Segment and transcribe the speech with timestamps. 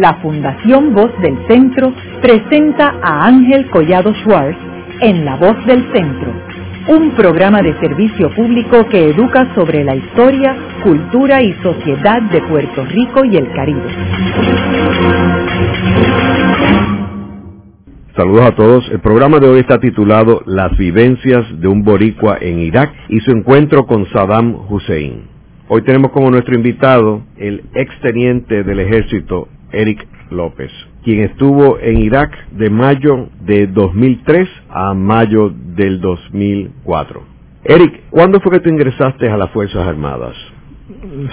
[0.00, 4.58] la Fundación Voz del Centro presenta a Ángel Collado Schwartz
[5.00, 6.32] en La Voz del Centro,
[6.88, 12.84] un programa de servicio público que educa sobre la historia, cultura y sociedad de Puerto
[12.84, 13.88] Rico y el Caribe.
[18.14, 18.90] Saludos a todos.
[18.90, 23.30] El programa de hoy está titulado Las vivencias de un boricua en Irak y su
[23.30, 25.22] encuentro con Saddam Hussein.
[25.68, 30.70] Hoy tenemos como nuestro invitado el exteniente del ejército Eric López,
[31.04, 37.22] quien estuvo en Irak de mayo de 2003 a mayo del 2004.
[37.64, 40.36] Eric, ¿cuándo fue que tú ingresaste a las Fuerzas Armadas?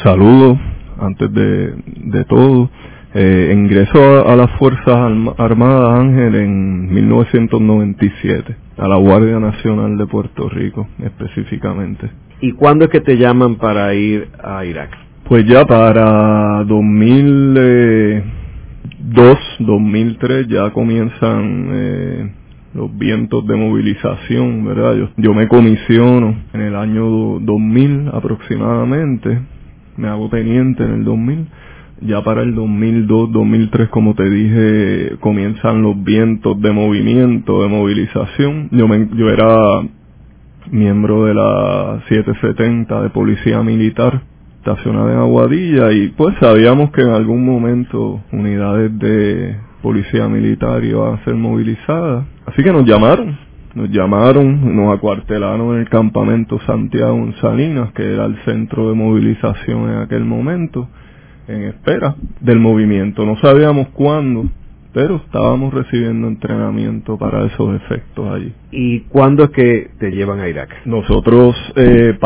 [0.04, 0.58] Saludos,
[1.00, 2.70] antes de, de todo.
[3.16, 4.98] Eh, ingresó a, las Fuerzas
[5.38, 12.10] Armadas Ángel en 1997, a la Guardia Nacional de Puerto Rico específicamente.
[12.42, 15.03] ¿Y cuándo es que te llaman para ir a Irak?
[15.28, 22.30] Pues ya para 2002, 2003 ya comienzan eh,
[22.74, 25.10] los vientos de movilización, ¿verdad?
[25.16, 29.40] Yo, me comisiono en el año 2000 aproximadamente,
[29.96, 31.48] me hago teniente en el 2000
[32.02, 38.68] ya para el 2002, 2003, como te dije, comienzan los vientos de movimiento, de movilización.
[38.72, 39.84] Yo era
[40.70, 44.33] miembro de la 770 de Policía Militar,
[44.64, 51.16] estacionada en Aguadilla, y pues sabíamos que en algún momento unidades de Policía Militar iban
[51.16, 52.26] a ser movilizadas.
[52.46, 53.38] Así que nos llamaron,
[53.76, 58.96] nos llamaron, nos acuartelaron en el campamento Santiago en Salinas, que era el centro de
[58.96, 60.88] movilización en aquel momento
[61.50, 63.26] en espera del movimiento.
[63.26, 64.46] No sabíamos cuándo,
[64.94, 68.54] pero estábamos recibiendo entrenamiento para esos efectos allí.
[68.72, 70.70] ¿Y cuándo es que te llevan a Irak?
[70.86, 72.18] Nosotros eh,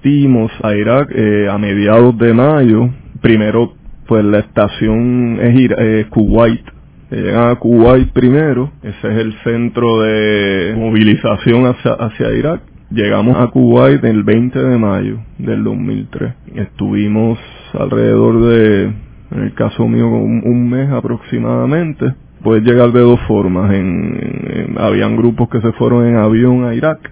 [0.00, 2.88] partimos a Irak eh, a mediados de mayo.
[3.20, 3.74] Primero,
[4.06, 6.62] pues la estación es Kuwait.
[7.10, 12.62] Llegan a Kuwait primero, ese es el centro de movilización hacia, hacia Irak.
[12.90, 16.32] Llegamos a Kuwait el 20 de mayo del 2003.
[16.54, 17.38] Estuvimos
[17.74, 18.84] alrededor de,
[19.32, 22.06] en el caso mío, un, mes aproximadamente.
[22.42, 23.72] Puedes llegar de dos formas.
[23.74, 27.10] En, habían grupos que se fueron en avión a Irak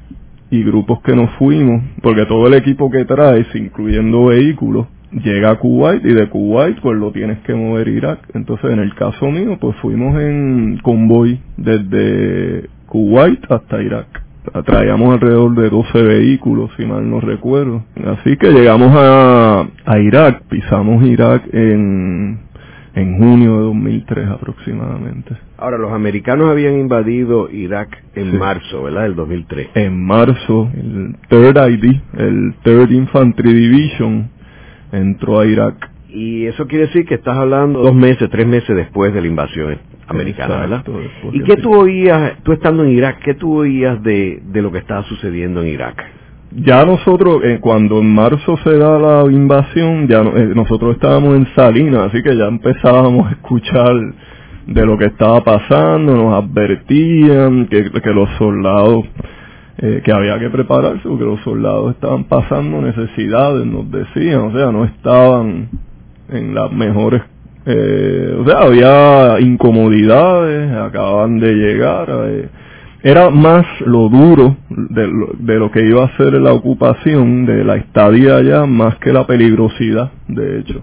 [0.51, 5.59] y grupos que nos fuimos, porque todo el equipo que traes, incluyendo vehículos, llega a
[5.59, 8.19] Kuwait y de Kuwait pues lo tienes que mover a Irak.
[8.35, 14.29] Entonces en el caso mío pues fuimos en convoy desde Kuwait hasta Irak
[14.65, 17.83] traíamos alrededor de 12 vehículos, si mal no recuerdo.
[18.05, 22.39] Así que llegamos a, a Irak, pisamos Irak en,
[22.99, 25.37] en junio de 2003 aproximadamente.
[25.57, 29.03] Ahora, los americanos habían invadido Irak en marzo, ¿verdad?
[29.03, 29.69] Del 2003.
[29.75, 34.31] En marzo, el Third ID, el Third Infantry Division,
[34.93, 35.91] entró a Irak.
[36.09, 39.79] Y eso quiere decir que estás hablando dos meses, tres meses después de la invasión
[40.07, 40.85] americana, ¿verdad?
[41.33, 44.79] ¿Y qué tú oías, tú estando en Irak, qué tú oías de, de lo que
[44.79, 46.18] estaba sucediendo en Irak?
[46.51, 51.47] Ya nosotros, eh, cuando en marzo se da la invasión, ya eh, nosotros estábamos en
[51.55, 53.95] Salinas, así que ya empezábamos a escuchar
[54.67, 59.05] de lo que estaba pasando, nos advertían que, que los soldados,
[59.79, 64.73] eh, que había que prepararse, porque los soldados estaban pasando necesidades, nos decían, o sea,
[64.73, 65.69] no estaban
[66.31, 67.23] en las mejores
[67.71, 72.09] eh, o sea, había incomodidades, acababan de llegar.
[72.09, 72.49] Eh,
[73.03, 77.65] era más lo duro de lo, de lo, que iba a ser la ocupación de
[77.65, 80.83] la estadía allá, más que la peligrosidad, de hecho.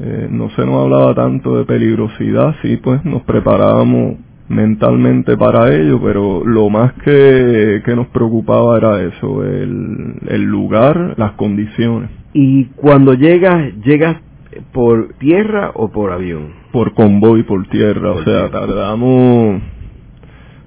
[0.00, 4.16] Eh, no se nos hablaba tanto de peligrosidad, sí, pues nos preparábamos
[4.48, 11.14] mentalmente para ello, pero lo más que, que nos preocupaba era eso, el, el lugar,
[11.16, 12.10] las condiciones.
[12.32, 14.16] Y cuando llegas, llegas
[14.72, 16.52] por tierra o por avión?
[16.72, 19.60] Por convoy, por tierra, o sea, tardamos,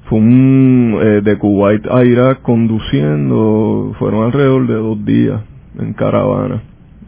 [0.06, 5.42] fue un, eh, de Kuwait a Irak conduciendo, fueron alrededor de dos días
[5.80, 6.62] en caravana,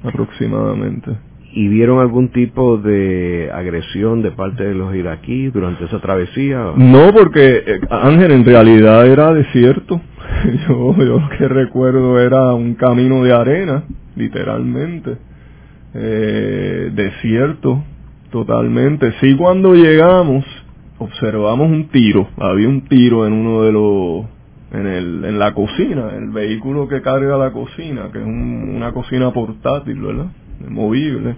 [0.04, 1.12] aproximadamente.
[1.52, 6.74] ¿Y vieron algún tipo de agresión de parte de los iraquíes durante esa travesía?
[6.76, 10.02] No, porque eh, Ángel en realidad era desierto.
[10.68, 13.84] yo, yo lo que recuerdo era un camino de arena,
[14.16, 15.18] literalmente
[15.98, 17.84] eh, desierto
[18.30, 19.14] totalmente.
[19.22, 20.44] Sí, cuando llegamos
[21.00, 24.26] observamos un tiro, había un tiro en uno de los
[24.72, 29.32] en el en la cocina, el vehículo que carga la cocina, que es una cocina
[29.32, 30.28] portátil, ¿verdad?
[30.70, 31.36] Movible.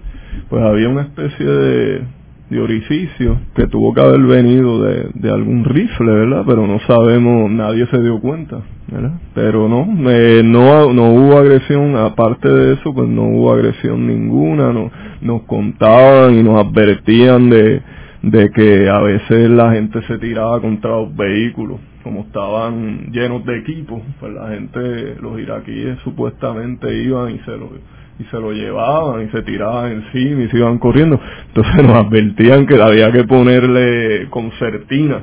[0.48, 2.02] Pues había una especie de
[2.50, 6.44] de orificio que tuvo que haber venido de, de algún rifle, ¿verdad?
[6.46, 9.12] Pero no sabemos, nadie se dio cuenta, ¿verdad?
[9.34, 14.72] Pero no, eh, no, no hubo agresión, aparte de eso, pues no hubo agresión ninguna,
[14.72, 14.90] no,
[15.20, 17.82] nos contaban y nos advertían de,
[18.22, 23.58] de que a veces la gente se tiraba contra los vehículos, como estaban llenos de
[23.58, 27.70] equipo, pues la gente, los iraquíes supuestamente iban y se lo
[28.18, 31.20] y se lo llevaban y se tiraban encima y se iban corriendo.
[31.48, 35.22] Entonces nos advertían que había que ponerle concertina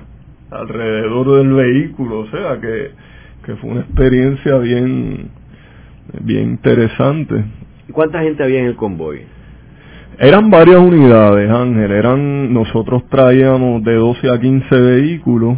[0.49, 2.91] alrededor del vehículo, o sea que,
[3.45, 5.29] que fue una experiencia bien,
[6.21, 7.43] bien interesante.
[7.89, 9.34] ¿Y cuánta gente había en el convoy?
[10.19, 15.57] Eran varias unidades, Ángel, eran, nosotros traíamos de 12 a 15 vehículos,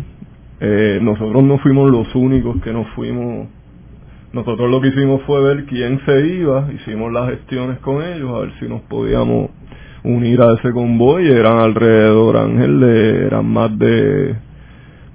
[0.60, 3.48] eh, nosotros no fuimos los únicos que nos fuimos
[4.34, 8.40] nosotros lo que hicimos fue ver quién se iba, hicimos las gestiones con ellos, a
[8.42, 9.50] ver si nos podíamos
[10.04, 11.28] unir a ese convoy.
[11.32, 14.36] Eran alrededor, Ángel, de, eran más de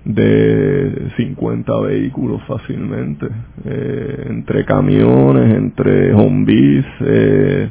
[0.05, 3.29] de 50 vehículos fácilmente,
[3.65, 6.85] eh, entre camiones, entre zombies.
[7.01, 7.71] Eh,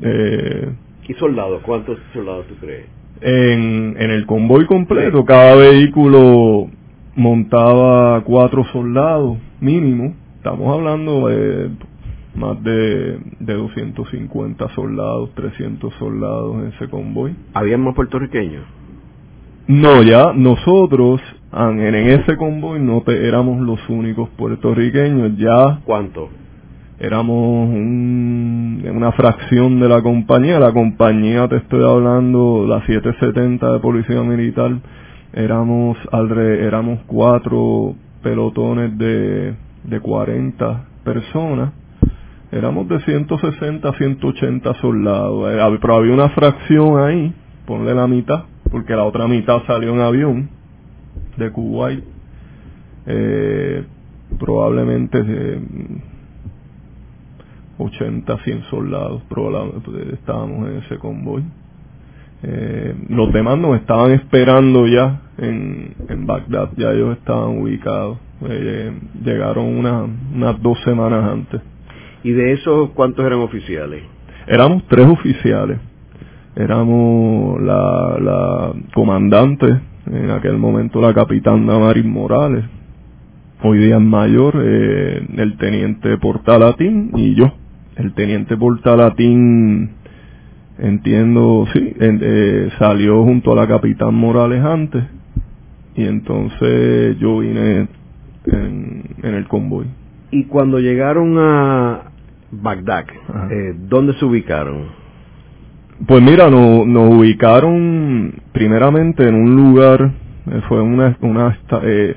[0.00, 0.72] eh,
[1.08, 1.62] ¿Y soldados?
[1.62, 2.86] ¿Cuántos soldados tú crees?
[3.20, 6.68] En, en el convoy completo, cada vehículo
[7.14, 10.14] montaba cuatro soldados mínimo.
[10.36, 11.70] Estamos hablando de
[12.34, 17.34] más de, de 250 soldados, 300 soldados en ese convoy.
[17.54, 18.64] ¿Habían más puertorriqueños?
[19.66, 21.20] No, ya nosotros
[21.52, 25.80] en, en ese convoy no éramos los únicos puertorriqueños, ya...
[25.84, 26.28] ¿Cuánto?
[26.98, 33.80] Éramos un, una fracción de la compañía, la compañía te estoy hablando, la 770 de
[33.80, 34.78] Policía Militar,
[35.32, 41.72] éramos, alre, éramos cuatro pelotones de, de 40 personas,
[42.52, 47.34] éramos de 160 a 180 soldados, eh, pero había una fracción ahí,
[47.66, 50.48] ponle la mitad, porque la otra mitad salió en avión
[51.38, 52.04] de Kuwait,
[53.06, 53.84] eh,
[54.38, 56.13] probablemente de
[57.78, 61.42] 80 100 soldados, probablemente estábamos en ese convoy.
[62.42, 68.18] Eh, los demás nos estaban esperando ya en, en Bagdad, ya ellos estaban ubicados.
[68.46, 68.92] Eh,
[69.24, 70.04] llegaron una,
[70.34, 71.60] unas dos semanas antes.
[72.22, 74.02] ¿Y de esos cuántos eran oficiales?
[74.46, 75.78] Éramos tres oficiales.
[76.56, 82.64] Éramos la, la comandante, en aquel momento la capitán Damaris Morales,
[83.62, 87.52] hoy día es mayor, eh, el teniente Portalatín y yo.
[87.96, 89.90] El teniente Portalatín
[90.78, 95.04] entiendo, sí, eh, salió junto a la capitán Morales antes
[95.94, 97.88] y entonces yo vine
[98.46, 99.86] en, en el convoy.
[100.30, 102.10] Y cuando llegaron a
[102.50, 103.04] Bagdad,
[103.50, 104.88] eh, ¿dónde se ubicaron?
[106.06, 110.10] Pues mira, no, nos ubicaron primeramente en un lugar,
[110.50, 112.16] eh, fue una, una eh,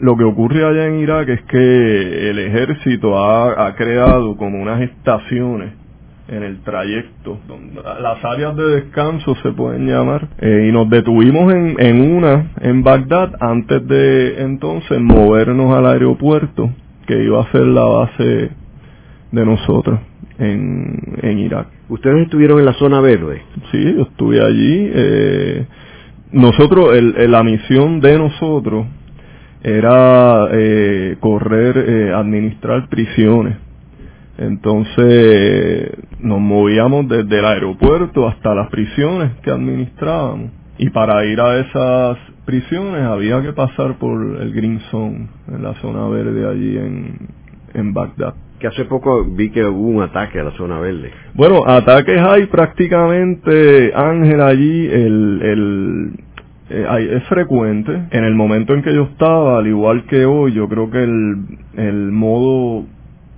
[0.00, 4.82] lo que ocurre allá en Irak es que el ejército ha, ha creado como unas
[4.82, 5.72] estaciones
[6.28, 7.38] en el trayecto,
[8.00, 12.82] las áreas de descanso se pueden llamar, eh, y nos detuvimos en, en una, en
[12.82, 16.70] Bagdad, antes de entonces movernos al aeropuerto,
[17.06, 18.50] que iba a ser la base
[19.30, 20.00] de nosotros
[20.38, 21.68] en, en Irak.
[21.88, 23.42] ¿Ustedes estuvieron en la zona verde?
[23.70, 24.90] Sí, yo estuve allí.
[24.92, 25.66] Eh,
[26.32, 28.86] nosotros, el, la misión de nosotros
[29.66, 33.56] era eh, correr, eh, administrar prisiones
[34.38, 40.50] entonces nos movíamos desde el aeropuerto hasta las prisiones que administrábamos.
[40.78, 45.72] Y para ir a esas prisiones había que pasar por el Green Zone, en la
[45.80, 47.28] zona verde allí en,
[47.72, 48.34] en Bagdad.
[48.60, 51.10] Que hace poco vi que hubo un ataque a la zona verde.
[51.34, 56.10] Bueno, ataques hay prácticamente, Ángel, allí el, el,
[56.68, 57.92] eh, es frecuente.
[58.10, 61.46] En el momento en que yo estaba, al igual que hoy, yo creo que el,
[61.76, 62.84] el modo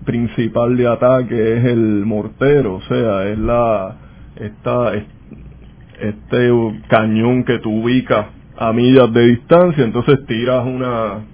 [0.05, 3.97] principal de ataque es el mortero, o sea, es la
[4.37, 4.93] esta
[6.01, 6.51] este
[6.89, 11.25] cañón que tú ubicas a millas de distancia, entonces tiras una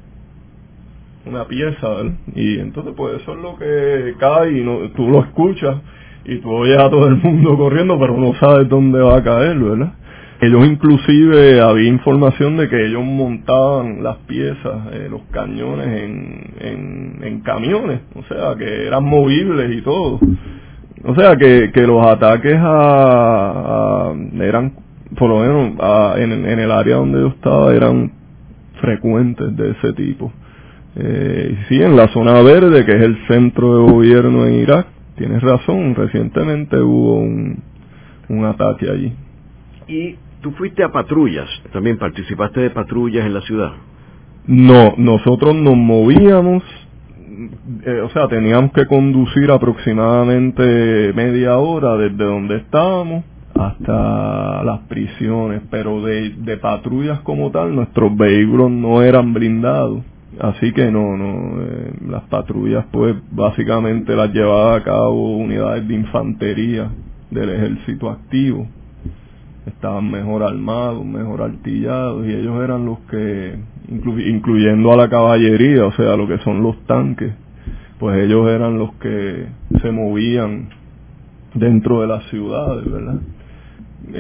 [1.27, 1.89] una pieza.
[2.35, 5.77] Y entonces pues eso es lo que cae y no, tú lo escuchas
[6.25, 9.59] y tú oyes a todo el mundo corriendo, pero no sabes dónde va a caer,
[9.59, 9.93] ¿verdad?
[10.47, 17.41] Ellos inclusive había información de que ellos montaban las piezas, eh, los cañones en, en,
[17.41, 20.21] camiones, o sea, que eran movibles y todo.
[21.05, 24.73] O sea, que, que los ataques a, eran,
[25.17, 28.13] por lo menos en, en el área donde yo estaba, eran
[28.81, 30.33] frecuentes de ese tipo.
[30.97, 34.87] Eh, sí, en la zona verde, que es el centro de gobierno en Irak,
[35.17, 37.63] tienes razón, recientemente hubo un,
[38.29, 39.13] un ataque allí.
[39.89, 43.73] Y tú fuiste a patrullas, también participaste de patrullas en la ciudad.
[44.47, 46.63] No, nosotros nos movíamos,
[47.87, 53.25] eh, o sea, teníamos que conducir aproximadamente media hora desde donde estábamos
[53.55, 60.03] hasta las prisiones, pero de, patrullas como tal, nuestros vehículos no eran blindados.
[60.39, 65.95] Así que no, no, eh, las patrullas pues básicamente las llevaba a cabo unidades de
[65.95, 66.91] infantería
[67.31, 68.67] del ejército activo.
[69.67, 73.57] Estaban mejor armados, mejor artillados y ellos eran los que,
[73.89, 77.33] incluyendo a la caballería, o sea, lo que son los tanques,
[77.99, 79.47] pues ellos eran los que
[79.81, 80.69] se movían
[81.55, 83.21] dentro de las ciudades, ¿verdad?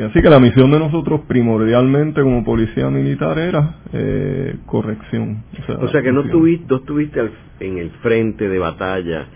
[0.08, 5.44] Así que la misión de nosotros primordialmente como policía militar era eh, corrección.
[5.78, 7.20] O sea, que no estuviste, no estuviste
[7.60, 9.26] en el frente de batalla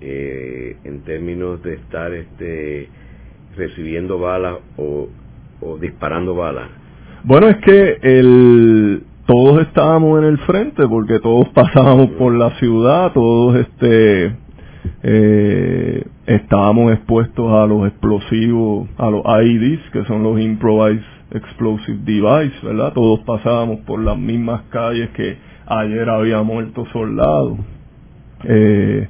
[0.00, 2.88] eh, en términos de estar este,
[3.56, 5.08] recibiendo balas o,
[5.60, 6.68] o disparando balas.
[7.24, 13.12] Bueno, es que el, todos estábamos en el frente porque todos pasábamos por la ciudad,
[13.12, 14.36] todos este
[15.02, 22.54] eh, estábamos expuestos a los explosivos, a los IEDs, que son los Improvised Explosive Device,
[22.62, 22.92] ¿verdad?
[22.92, 27.58] Todos pasábamos por las mismas calles que ayer había muerto soldados.
[28.44, 29.08] Eh,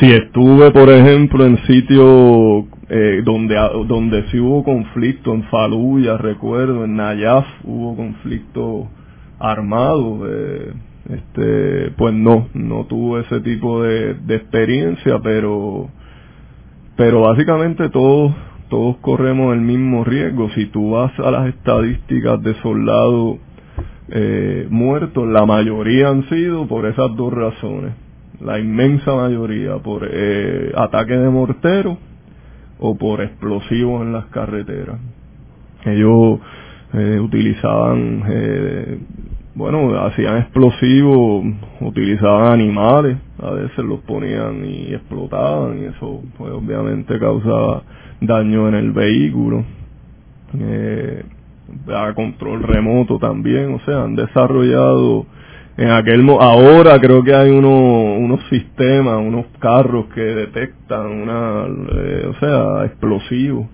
[0.00, 6.84] si estuve, por ejemplo, en sitios eh, donde, donde sí hubo conflicto, en Faluya, recuerdo,
[6.84, 8.88] en Nayaf hubo conflicto
[9.38, 10.72] armado, eh,
[11.10, 15.88] este pues no no tuvo ese tipo de, de experiencia pero
[16.96, 18.34] pero básicamente todos
[18.68, 20.50] todos corremos el mismo riesgo.
[20.50, 23.38] Si tú vas a las estadísticas de soldados
[24.08, 27.92] eh, muertos la mayoría han sido por esas dos razones.
[28.40, 31.98] La inmensa mayoría por eh, ataque de mortero
[32.78, 34.98] o por explosivos en las carreteras
[35.84, 36.40] ellos
[36.92, 38.98] eh, utilizaban eh,
[39.56, 41.42] bueno, hacían explosivos,
[41.80, 47.82] utilizaban animales, a veces los ponían y explotaban y eso pues obviamente causaba
[48.20, 49.64] daño en el vehículo.
[50.58, 51.24] Eh,
[51.88, 55.24] a control remoto también, o sea, han desarrollado
[55.76, 62.30] en aquel ahora creo que hay unos unos sistemas, unos carros que detectan una, eh,
[62.30, 63.66] o sea, explosivos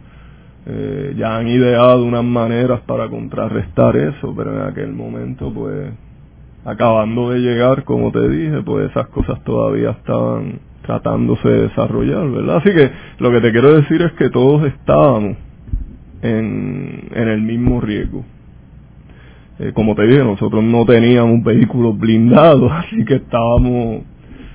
[0.64, 5.90] eh, ya han ideado unas maneras para contrarrestar eso, pero en aquel momento, pues,
[6.64, 12.56] acabando de llegar, como te dije, pues esas cosas todavía estaban tratándose de desarrollar, ¿verdad?
[12.58, 15.36] Así que lo que te quiero decir es que todos estábamos
[16.22, 18.24] en, en el mismo riesgo.
[19.62, 24.02] Eh, como te dije, nosotros no teníamos vehículos blindados, así que estábamos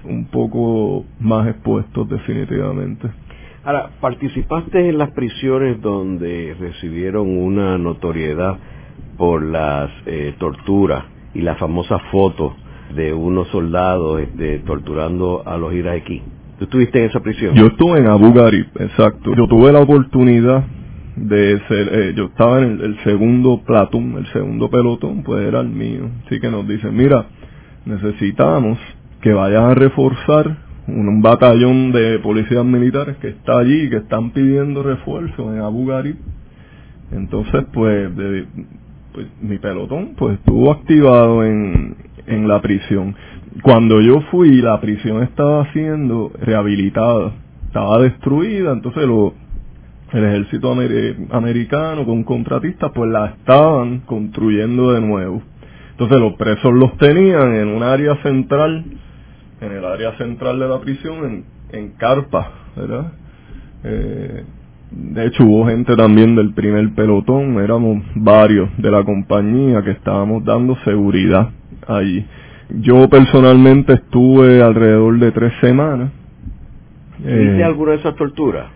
[0.04, 3.10] un poco más expuestos definitivamente.
[3.64, 8.58] Ahora, participaste en las prisiones donde recibieron una notoriedad
[9.18, 12.56] por las eh, torturas y la famosa foto
[12.96, 16.24] de unos soldados este, torturando a los iraquíes.
[16.58, 17.56] ¿Tú estuviste en esa prisión?
[17.56, 19.36] Yo estuve en Abu Ghraib, exacto.
[19.36, 20.66] Yo tuve la oportunidad
[21.18, 25.70] de ser, eh, yo estaba en el, segundo platón, el segundo pelotón, pues era el
[25.70, 26.10] mío.
[26.26, 27.26] Así que nos dicen, mira,
[27.86, 28.78] necesitamos
[29.22, 30.58] que vayas a reforzar
[30.88, 36.16] un, batallón de policías militares que está allí, que están pidiendo refuerzo en Abu Ghraib.
[37.12, 38.10] Entonces, pues,
[39.14, 41.96] pues, mi pelotón pues estuvo activado en,
[42.28, 43.16] en la prisión.
[43.64, 47.34] Cuando yo fui, la prisión estaba siendo rehabilitada,
[47.66, 49.34] estaba destruida, entonces lo,
[50.14, 50.72] el ejército
[51.32, 55.42] americano con contratistas pues la estaban construyendo de nuevo.
[55.92, 58.86] Entonces los presos los tenían en un área central
[59.62, 63.12] en el área central de la prisión, en, en carpa, ¿verdad?
[63.84, 64.44] Eh,
[64.92, 70.46] de hecho hubo gente también del primer pelotón, éramos varios de la compañía que estábamos
[70.46, 71.50] dando seguridad
[71.88, 72.26] allí.
[72.82, 76.12] Yo personalmente estuve alrededor de tres semanas.
[77.18, 78.68] ¿Viste eh, alguna de esas torturas?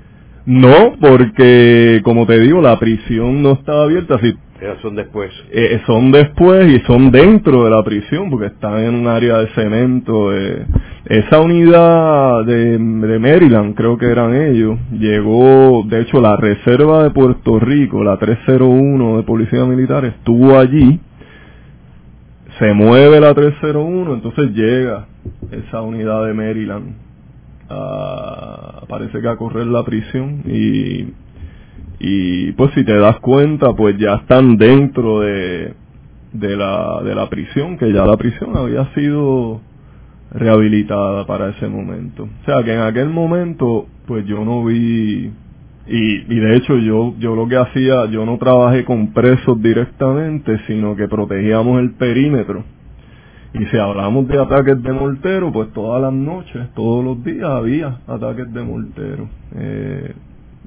[0.45, 4.19] No, porque como te digo, la prisión no estaba abierta.
[4.19, 4.35] Si
[4.81, 5.31] son después.
[5.51, 9.47] Eh, son después y son dentro de la prisión porque están en un área de
[9.55, 10.35] cemento.
[10.35, 10.65] Eh.
[11.05, 17.09] Esa unidad de, de, Maryland, creo que eran ellos, llegó, de hecho la Reserva de
[17.09, 20.99] Puerto Rico, la 301 de Policía Militar, estuvo allí.
[22.59, 25.07] Se mueve la 301, entonces llega
[25.51, 27.10] esa unidad de Maryland.
[27.71, 31.13] A, parece que a correr la prisión y
[32.03, 35.73] y pues si te das cuenta pues ya están dentro de,
[36.33, 39.61] de, la, de la prisión, que ya la prisión había sido
[40.31, 42.23] rehabilitada para ese momento.
[42.23, 45.31] O sea que en aquel momento pues yo no vi
[45.87, 50.59] Y, y de hecho yo, yo lo que hacía, yo no trabajé con presos directamente,
[50.67, 52.63] sino que protegíamos el perímetro.
[53.53, 57.99] Y si hablamos de ataques de mortero, pues todas las noches, todos los días había
[58.07, 59.27] ataques de mortero.
[59.55, 60.13] Eh,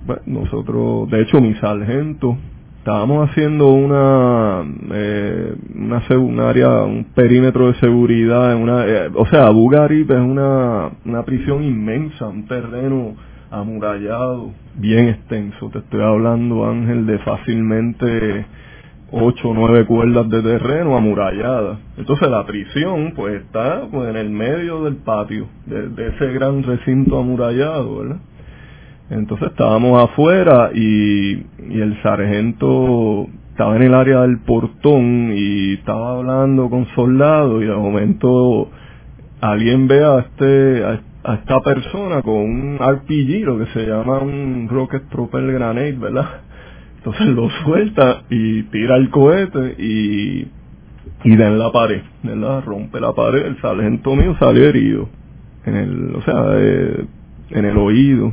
[0.07, 2.37] bueno, nosotros, de hecho mi sargento,
[2.85, 4.63] estábamos haciendo una
[4.93, 10.13] eh, una un área un perímetro de seguridad en una eh, o sea Abu Ghraib
[10.13, 13.15] es una una prisión inmensa un terreno
[13.51, 18.45] amurallado bien extenso te estoy hablando Ángel de fácilmente
[19.15, 24.31] ocho o nueve cuerdas de terreno amuralladas entonces la prisión pues está pues en el
[24.31, 28.19] medio del patio de, ese gran recinto amurallado verdad
[29.11, 36.17] entonces estábamos afuera y, y el sargento estaba en el área del portón y estaba
[36.17, 38.69] hablando con soldados y de momento
[39.41, 45.05] alguien ve a este a, esta persona con un RPG, que se llama un Rocket
[45.05, 46.41] Propel Grenade, ¿verdad?
[47.05, 50.49] Entonces lo suelta y tira el cohete y,
[51.25, 52.65] y da en la pared, ¿verdad?
[52.65, 55.11] Rompe la pared, el sargento mío salió herido,
[55.67, 57.05] en el, o sea, eh,
[57.51, 58.33] en el oído,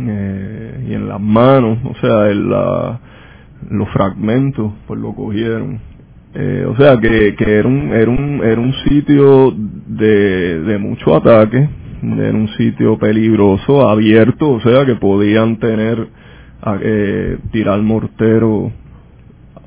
[0.00, 3.00] eh, y en las manos, o sea, en la,
[3.70, 5.78] los fragmentos, pues lo cogieron.
[6.34, 9.54] Eh, o sea que, que era un era un era un sitio
[9.86, 11.68] de, de mucho ataque,
[12.02, 16.17] era un sitio peligroso, abierto, o sea que podían tener
[16.80, 18.72] eh, tirar mortero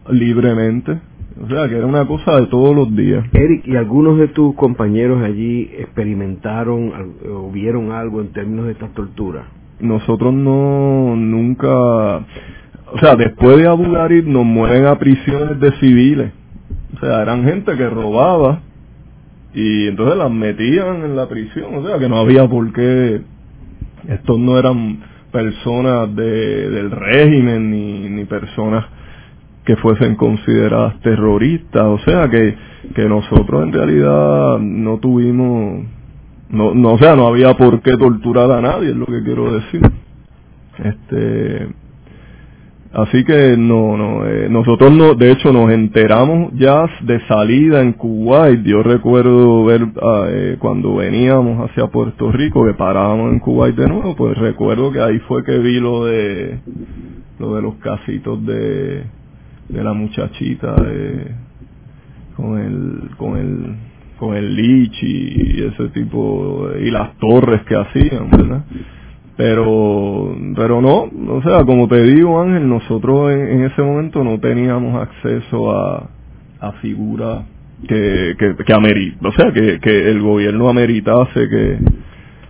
[0.10, 1.00] libremente.
[1.42, 3.26] O sea, que era una cosa de todos los días.
[3.34, 6.92] Eric, ¿y algunos de tus compañeros allí experimentaron
[7.28, 9.46] o vieron algo en términos de estas torturas?
[9.82, 16.32] nosotros no nunca o sea después de Abu Ghraib nos mueven a prisiones de civiles
[16.96, 18.62] o sea eran gente que robaba
[19.54, 23.22] y entonces las metían en la prisión o sea que no había por qué
[24.08, 25.00] estos no eran
[25.32, 28.86] personas de, del régimen ni, ni personas
[29.66, 32.56] que fuesen consideradas terroristas o sea que
[32.96, 35.86] que nosotros en realidad no tuvimos
[36.52, 39.54] no, no, o sea, no había por qué torturar a nadie, es lo que quiero
[39.54, 39.82] decir.
[40.84, 41.70] Este,
[42.94, 47.94] así que no, no, eh, nosotros no, de hecho nos enteramos ya de salida en
[47.94, 48.64] Kuwait.
[48.64, 53.88] Yo recuerdo ver ah, eh, cuando veníamos hacia Puerto Rico que parábamos en Kuwait de
[53.88, 56.60] nuevo, pues recuerdo que ahí fue que vi lo de,
[57.40, 59.04] lo de los casitos de,
[59.70, 61.32] de la muchachita de,
[62.36, 63.76] con el, con el
[64.22, 68.64] con el lich y ese tipo y las torres que hacían, ¿verdad?
[69.42, 75.02] Pero, pero no, o sea, como te digo Ángel, nosotros en, ese momento no teníamos
[75.02, 76.12] acceso a,
[76.60, 77.46] a figuras
[77.88, 81.80] que, que, que o sea, que, que el gobierno ameritase que,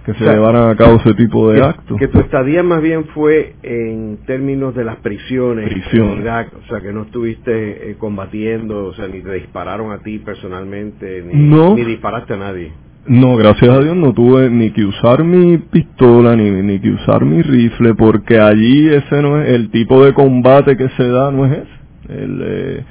[0.06, 1.98] que se llevaran a cabo ese tipo de actos.
[1.98, 6.10] Que tu estadía más bien fue en términos de las prisiones Prisión.
[6.10, 10.00] en Irak, o sea, que no estuviste eh, combatiendo, o sea, ni te dispararon a
[10.00, 12.74] ti personalmente, ni, ni disparaste a nadie.
[13.08, 17.26] No, gracias a Dios no tuve ni que usar mi pistola ni, ni que usar
[17.26, 21.46] mi rifle porque allí ese no es el tipo de combate que se da, no
[21.48, 21.82] es ese.
[22.10, 22.84] Eh,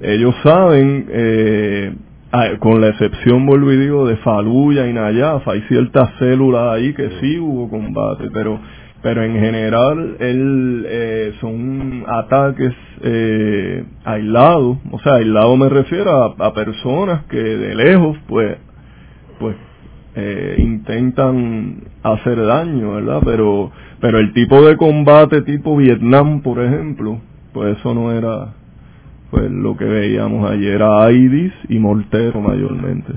[0.00, 1.92] ellos saben eh,
[2.60, 7.10] con la excepción, vuelvo y digo, de Faluya y Nayaf, hay ciertas células ahí que
[7.20, 8.60] sí hubo combate, pero
[9.02, 16.52] pero en general él, eh, son ataques eh, aislados, o sea, aislado me refiero a,
[16.52, 18.56] personas que de lejos, pues,
[19.38, 19.56] pues
[20.14, 23.20] eh, intentan hacer daño, ¿verdad?
[23.24, 23.70] Pero,
[24.00, 27.20] pero el tipo de combate tipo Vietnam, por ejemplo,
[27.52, 28.54] pues eso no era
[29.30, 33.12] pues lo que veíamos ayer a Aidis y Mortero mayormente.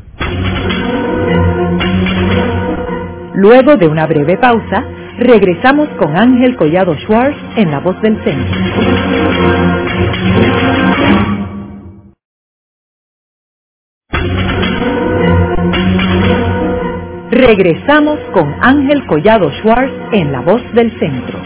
[3.35, 4.83] Luego de una breve pausa,
[5.17, 8.61] regresamos con Ángel Collado Schwartz en La Voz del Centro.
[17.31, 21.39] Regresamos con Ángel Collado Schwartz en La Voz del Centro.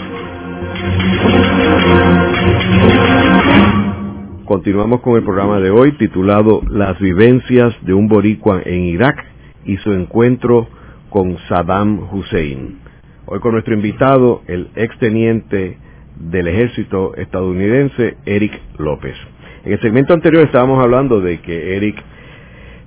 [4.45, 9.23] Continuamos con el programa de hoy titulado Las vivencias de un boricua en Irak
[9.63, 10.67] y su encuentro
[11.11, 12.79] con Saddam Hussein.
[13.27, 15.77] Hoy con nuestro invitado, el exteniente
[16.15, 19.15] del ejército estadounidense, Eric López.
[19.63, 22.03] En el segmento anterior estábamos hablando de que Eric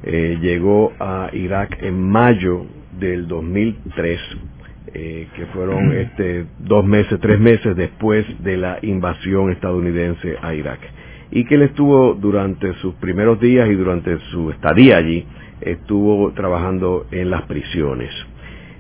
[0.03, 2.67] eh, llegó a Irak en mayo
[2.99, 4.21] del 2003,
[4.95, 10.81] eh, que fueron este, dos meses, tres meses después de la invasión estadounidense a Irak
[11.31, 15.27] y que él estuvo durante sus primeros días y durante su estadía allí,
[15.61, 18.11] estuvo trabajando en las prisiones.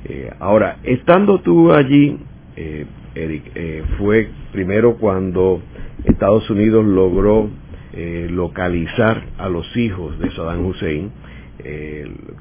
[0.05, 2.19] Eh, ahora, estando tú allí,
[2.57, 5.61] eh, Eric, eh, fue primero cuando
[6.05, 7.51] Estados Unidos logró
[8.31, 11.11] localizar a los hijos de Saddam Hussein,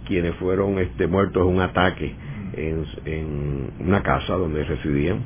[0.05, 2.13] quienes fueron este, muertos en un ataque
[2.53, 5.19] en, una casa donde residían.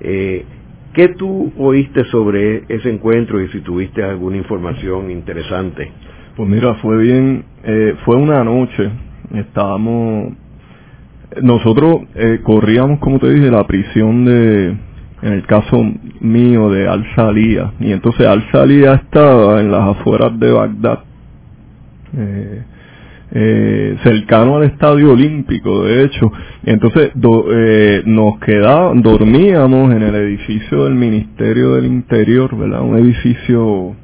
[0.00, 5.90] ¿Qué tú oíste sobre ese encuentro y si tuviste alguna información interesante?
[6.36, 7.44] Pues mira, fue bien,
[8.04, 8.90] fue una noche,
[9.34, 10.34] estábamos
[11.42, 14.68] nosotros eh, corríamos, como te dije, la prisión de,
[15.22, 15.84] en el caso
[16.20, 17.72] mío, de Al-Salía.
[17.80, 21.00] Y entonces Al-Salía estaba en las afueras de Bagdad,
[22.16, 22.62] eh,
[23.30, 26.32] eh, cercano al Estadio Olímpico, de hecho.
[26.64, 32.82] Entonces nos quedábamos, dormíamos en el edificio del Ministerio del Interior, ¿verdad?
[32.82, 33.94] Un edificio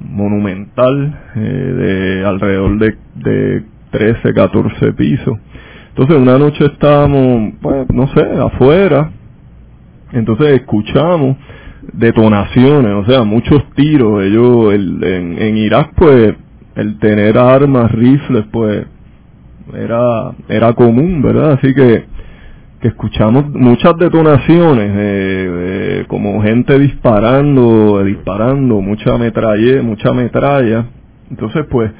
[0.00, 5.38] monumental de alrededor de, de 13, 14 pisos.
[5.90, 9.12] Entonces una noche estábamos, pues, no sé, afuera,
[10.12, 11.36] entonces escuchamos
[11.92, 14.24] detonaciones, o sea, muchos tiros.
[14.24, 16.34] Ellos, en, en Irak, pues,
[16.76, 18.86] el tener armas, rifles, pues,
[19.74, 21.52] era, era común, ¿verdad?
[21.52, 22.04] Así que,
[22.80, 30.86] que escuchamos muchas detonaciones, eh, como gente disparando, disparando, mucha metralla, mucha metralla.
[31.30, 31.90] Entonces, pues,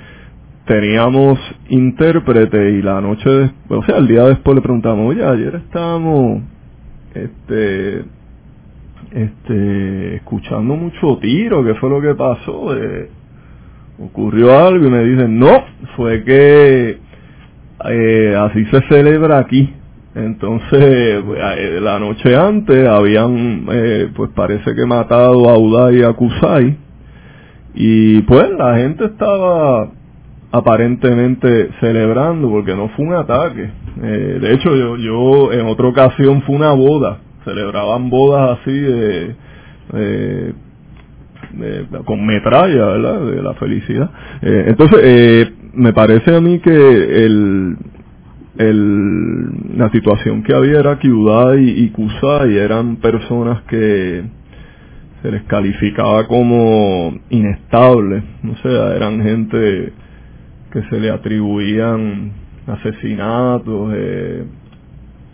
[0.66, 6.42] teníamos intérprete y la noche, o sea, el día después le preguntamos, oye, ayer estábamos,
[7.14, 8.04] este,
[9.12, 12.76] este, escuchando mucho tiro, ¿qué fue lo que pasó?
[12.76, 13.10] Eh,
[13.98, 15.64] ocurrió algo y me dicen, no,
[15.96, 16.98] fue que
[17.90, 19.72] eh, así se celebra aquí.
[20.14, 26.12] Entonces, eh, la noche antes habían, eh, pues parece que matado a Uday y a
[26.12, 26.76] Kusai.
[27.74, 29.90] Y pues la gente estaba
[30.52, 33.70] aparentemente celebrando porque no fue un ataque.
[33.96, 37.18] De hecho, yo, yo en otra ocasión fue una boda.
[37.44, 39.35] Celebraban bodas así de,
[42.05, 43.27] con metralla, ¿verdad?
[43.27, 44.11] De la felicidad.
[44.43, 46.71] Eh, entonces, eh, me parece a mí que
[47.25, 47.77] el,
[48.59, 54.25] el, la situación que había era que Udai y Kusai eran personas que
[55.23, 59.93] se les calificaba como inestables, o sea, eran gente
[60.71, 62.33] que se le atribuían
[62.67, 64.45] asesinatos, eh,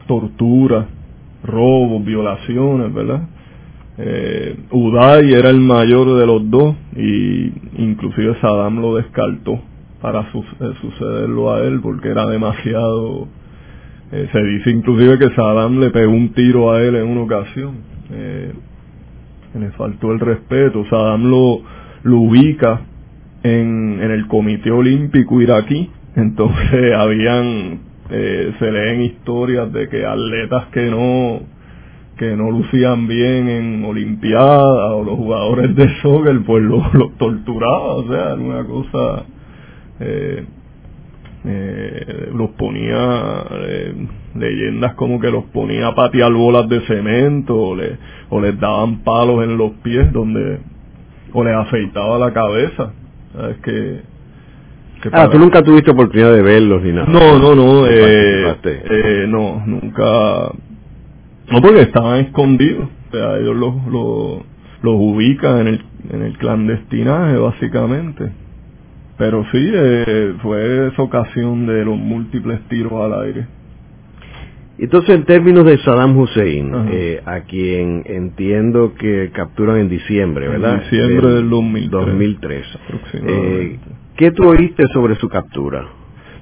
[0.06, 0.86] torturas,
[1.42, 3.22] robos, violaciones, ¿verdad?
[4.02, 9.60] Eh, Uday era el mayor de los dos y inclusive Saddam lo descartó
[10.00, 13.28] para eh, sucederlo a él porque era demasiado
[14.10, 17.74] eh, se dice inclusive que Saddam le pegó un tiro a él en una ocasión
[18.10, 18.52] eh,
[19.58, 21.60] le faltó el respeto Saddam lo,
[22.04, 22.80] lo ubica
[23.42, 25.90] en, en el Comité Olímpico iraquí.
[26.16, 31.40] Entonces habían, eh, se leen historias de que atletas que no,
[32.20, 37.96] que no lucían bien en Olimpiadas o los jugadores de soccer pues los, los torturaban,
[37.96, 39.24] o sea, era una cosa,
[40.00, 40.44] eh,
[41.46, 43.94] eh, los ponía, eh,
[44.34, 47.96] leyendas como que los ponía a patear bolas de cemento o, le,
[48.28, 50.58] o les daban palos en los pies donde,
[51.32, 52.92] o les afeitaba la cabeza
[53.50, 54.00] es que,
[55.12, 57.06] ah, tú nunca tuviste oportunidad de verlos ni nada.
[57.08, 60.52] No, no, no, eh, eh, no, nunca.
[61.50, 62.88] No, porque estaban escondidos.
[63.08, 64.42] O sea, ellos los, los,
[64.82, 68.30] los ubican en el, en el clandestinaje, básicamente.
[69.18, 73.46] Pero sí, eh, fue esa ocasión de los múltiples tiros al aire.
[74.78, 80.76] Entonces, en términos de Saddam Hussein, eh, a quien entiendo que capturan en diciembre, ¿verdad?
[80.76, 82.00] En diciembre del, 2003.
[82.00, 82.66] 2003.
[83.26, 83.78] Eh,
[84.16, 85.86] ¿Qué tú oíste sobre su captura?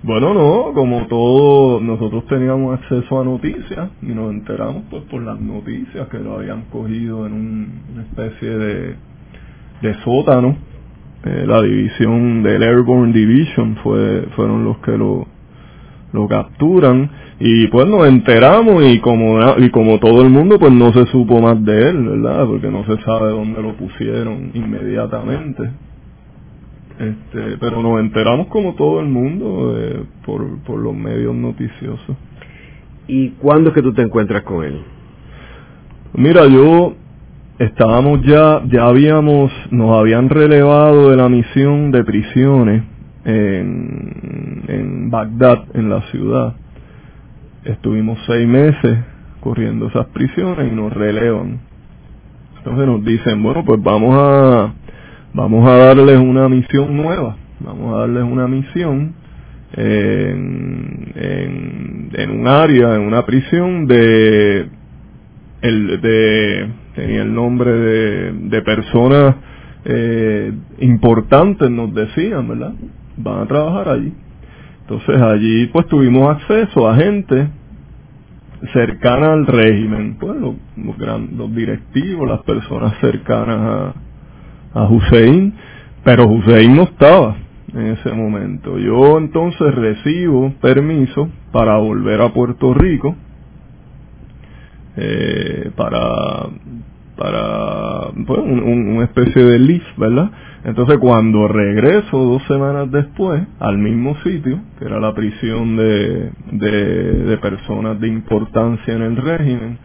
[0.00, 5.40] Bueno, no, como todos nosotros teníamos acceso a noticias y nos enteramos pues por las
[5.40, 7.32] noticias que lo habían cogido en
[7.92, 8.94] una especie de,
[9.82, 10.56] de sótano.
[11.24, 15.26] Eh, la división del Airborne Division fue fueron los que lo,
[16.12, 17.10] lo capturan.
[17.40, 21.40] Y pues nos enteramos y como y como todo el mundo pues no se supo
[21.40, 25.70] más de él verdad porque no se sabe dónde lo pusieron inmediatamente
[26.98, 32.16] este pero nos enteramos como todo el mundo eh, por por los medios noticiosos.
[33.06, 34.82] Y cuándo es que tú te encuentras con él
[36.14, 36.94] mira yo
[37.58, 42.82] estábamos ya ya habíamos nos habían relevado de la misión de prisiones
[43.24, 46.54] en en Bagdad en la ciudad.
[47.64, 48.98] Estuvimos seis meses
[49.40, 51.60] corriendo esas prisiones y nos relevan.
[52.58, 54.74] Entonces nos dicen, bueno, pues vamos a,
[55.34, 59.14] vamos a darles una misión nueva, vamos a darles una misión
[59.72, 61.12] en,
[62.14, 64.68] en, un área, en una prisión de,
[65.62, 69.36] el de tenía el nombre de, de personas
[69.84, 72.72] eh, importantes nos decían verdad
[73.16, 74.12] van a trabajar allí.
[74.80, 77.48] Entonces allí pues tuvimos acceso a gente
[78.72, 83.94] cercana al régimen pues los, los, los directivos las personas cercanas a,
[84.74, 85.54] a Hussein
[86.04, 87.36] pero Hussein no estaba
[87.74, 88.78] en ese momento.
[88.78, 93.14] Yo entonces recibo permiso para volver a Puerto Rico
[94.96, 96.48] eh, para
[97.18, 100.30] para pues, un, especie de leave, ¿verdad?
[100.64, 107.38] Entonces cuando regreso dos semanas después al mismo sitio, que era la prisión de, de,
[107.38, 109.78] personas de importancia en el régimen,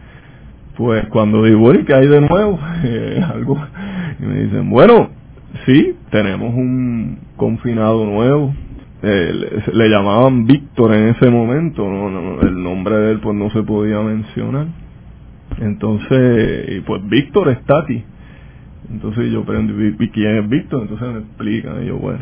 [0.76, 2.58] pues cuando digo, ¿y qué hay de nuevo?
[2.84, 3.58] Eh, algo,
[4.20, 5.10] y me dicen, bueno,
[5.66, 8.54] sí, tenemos un confinado nuevo.
[9.02, 14.00] Le, llamaban Víctor en ese momento, no, el nombre de él pues no se podía
[14.00, 14.66] mencionar.
[15.60, 18.02] Entonces, pues Víctor está aquí.
[18.90, 20.82] Entonces yo pregunto, ¿y quién es Víctor?
[20.82, 22.20] Entonces me explican, y yo, bueno,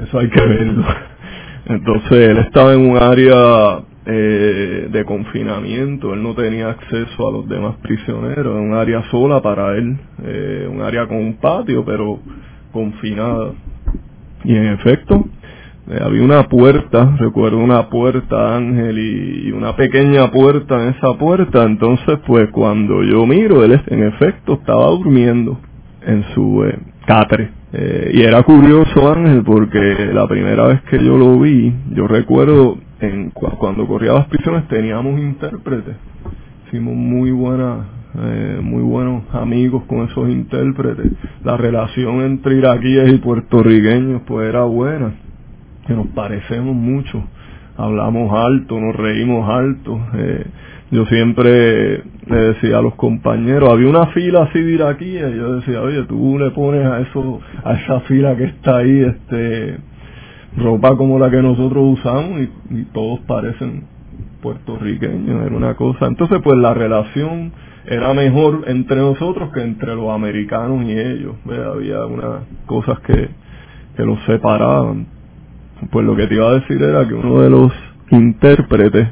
[0.00, 0.84] eso hay que verlo.
[1.66, 7.48] Entonces él estaba en un área eh, de confinamiento, él no tenía acceso a los
[7.48, 12.18] demás prisioneros, un área sola para él, eh, un área con un patio, pero
[12.72, 13.52] confinada.
[14.44, 15.26] Y en efecto,
[15.90, 21.64] eh, había una puerta, recuerdo una puerta Ángel y, una pequeña puerta en esa puerta,
[21.64, 25.58] entonces pues cuando yo miro, él en efecto estaba durmiendo
[26.06, 27.50] en su eh, catre.
[27.72, 32.78] Eh, y era curioso Ángel porque la primera vez que yo lo vi, yo recuerdo
[33.00, 35.96] en, cuando corría las prisiones teníamos intérpretes,
[36.66, 41.12] hicimos muy buena eh, muy buenos amigos con esos intérpretes.
[41.44, 45.14] La relación entre iraquíes y puertorriqueños pues era buena,
[45.86, 47.22] que nos parecemos mucho,
[47.76, 50.00] hablamos alto, nos reímos alto.
[50.14, 50.44] Eh,
[50.90, 55.80] yo siempre le decía a los compañeros, había una fila así de iraquíes, yo decía,
[55.80, 59.78] oye, tú le pones a eso, a esa fila que está ahí, este,
[60.56, 63.84] ropa como la que nosotros usamos y, todos parecen
[64.42, 66.06] puertorriqueños, era una cosa.
[66.06, 67.52] Entonces, pues la relación
[67.86, 71.34] era mejor entre nosotros que entre los americanos y ellos.
[71.46, 73.28] Había unas cosas que,
[73.96, 75.06] que los separaban.
[75.90, 77.72] Pues lo que te iba a decir era que uno de los
[78.10, 79.08] intérpretes,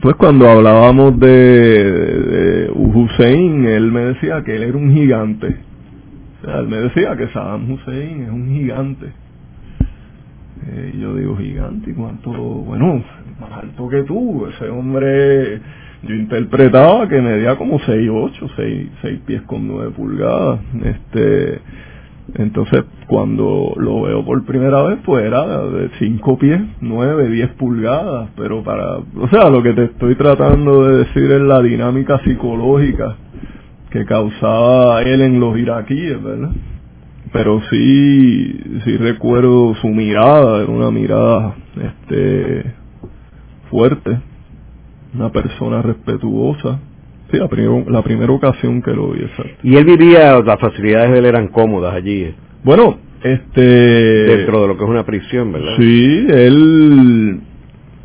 [0.00, 5.56] pues cuando hablábamos de, de Hussein, él me decía que él era un gigante.
[6.40, 9.12] O sea, él me decía que Saddam Hussein es un gigante.
[10.70, 12.30] Eh, yo digo, gigante, ¿y cuánto?
[12.30, 13.02] Bueno,
[13.40, 15.60] más alto que tú, ese hombre
[16.02, 20.60] yo interpretaba que medía como 6, 8, 6, 6 pies con 9 pulgadas.
[20.84, 21.60] Este,
[22.34, 28.30] entonces, cuando lo veo por primera vez, pues era de 5 pies, 9, 10 pulgadas,
[28.36, 33.16] pero para, o sea, lo que te estoy tratando de decir es la dinámica psicológica
[33.90, 36.50] que causaba él en los iraquíes, ¿verdad?
[37.32, 42.72] Pero sí, sí recuerdo su mirada, era una mirada, este,
[43.70, 44.18] fuerte,
[45.14, 46.80] una persona respetuosa.
[47.30, 47.48] Sí, la,
[47.88, 49.58] la primera ocasión que lo vi, exacto.
[49.62, 52.22] Y él vivía, las facilidades de él eran cómodas allí.
[52.22, 52.34] Eh.
[52.64, 53.60] Bueno, este...
[53.60, 55.76] Dentro de lo que es una prisión, ¿verdad?
[55.78, 57.40] Sí, él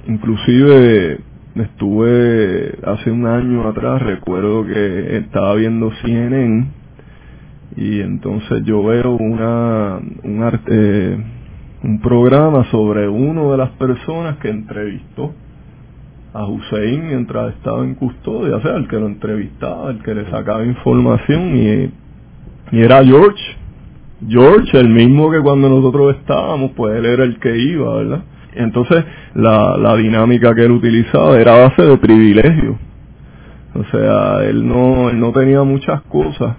[0.07, 1.19] inclusive
[1.55, 6.82] estuve hace un año atrás, recuerdo que estaba viendo CNN
[7.75, 11.17] y entonces yo veo una un arte,
[11.83, 15.33] un programa sobre uno de las personas que entrevistó
[16.33, 20.29] a Hussein mientras estaba en custodia, o sea, el que lo entrevistaba, el que le
[20.31, 21.91] sacaba información y,
[22.75, 23.43] y era George.
[24.27, 28.23] George, el mismo que cuando nosotros estábamos, pues él era el que iba, ¿verdad?
[28.55, 29.03] Entonces,
[29.35, 32.77] la, la dinámica que él utilizaba era base de privilegio.
[33.75, 36.55] O sea, él no, él no tenía muchas cosas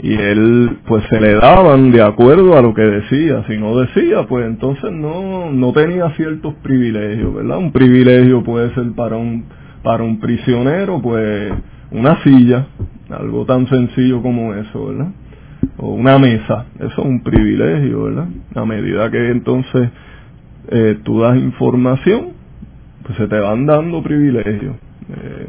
[0.00, 3.44] y él pues se le daban de acuerdo a lo que decía.
[3.48, 8.92] Si no decía pues entonces no no tenía ciertos privilegios verdad un privilegio puede ser
[8.92, 9.44] para un
[9.82, 11.52] para un prisionero pues
[11.90, 12.66] una silla
[13.10, 15.12] algo tan sencillo como eso verdad
[15.78, 19.90] o una mesa eso es un privilegio verdad a medida que entonces
[20.70, 22.38] eh, tú das información
[23.08, 24.76] pues se te van dando privilegios.
[25.08, 25.48] Eh,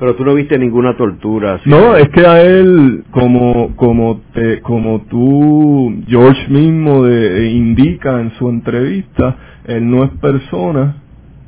[0.00, 1.60] pero tú no viste ninguna tortura.
[1.66, 8.30] No, es que a él, como como te, como tú, George mismo de, indica en
[8.32, 9.36] su entrevista,
[9.66, 10.96] él no es persona,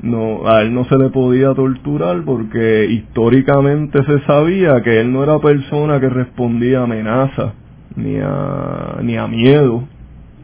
[0.03, 5.23] no, a él no se le podía torturar porque históricamente se sabía que él no
[5.23, 7.55] era persona que respondía a amenazas
[7.97, 9.85] ni a, ni a miedo.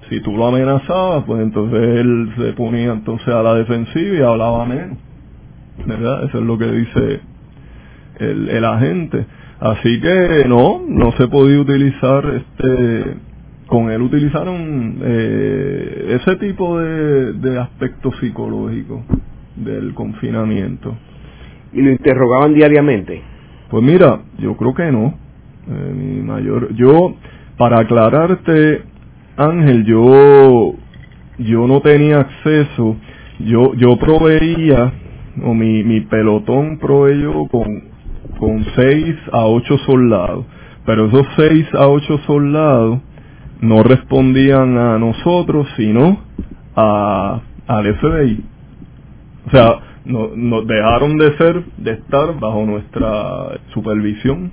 [0.08, 4.64] Si tú lo amenazabas, pues entonces él se ponía entonces a la defensiva y hablaba
[4.64, 4.96] menos.
[5.84, 6.24] ¿Verdad?
[6.24, 7.20] Eso es lo que dice
[8.18, 9.26] el, el agente.
[9.60, 13.28] Así que no, no se podía utilizar este
[13.68, 19.02] con él utilizaron eh, ese tipo de, de aspectos psicológicos
[19.56, 20.96] del confinamiento.
[21.74, 23.22] ¿Y lo interrogaban diariamente?
[23.70, 25.14] Pues mira, yo creo que no.
[25.68, 27.14] Eh, mi mayor, yo
[27.58, 28.82] para aclararte,
[29.36, 30.74] Ángel, yo
[31.38, 32.96] yo no tenía acceso,
[33.40, 34.92] yo yo proveía
[35.44, 37.87] o mi, mi pelotón proveyó con
[38.38, 40.46] con seis a ocho soldados,
[40.86, 43.00] pero esos seis a ocho soldados
[43.60, 46.18] no respondían a nosotros, sino
[46.76, 48.44] a, al FBI.
[49.46, 54.50] O sea, no, nos dejaron de ser, de estar bajo nuestra supervisión.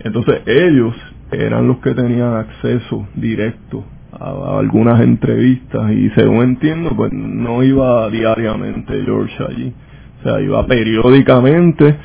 [0.00, 0.94] Entonces ellos
[1.32, 8.08] eran los que tenían acceso directo a, algunas entrevistas y según entiendo, pues no iba
[8.10, 9.72] diariamente George allí.
[10.20, 11.96] O sea, iba periódicamente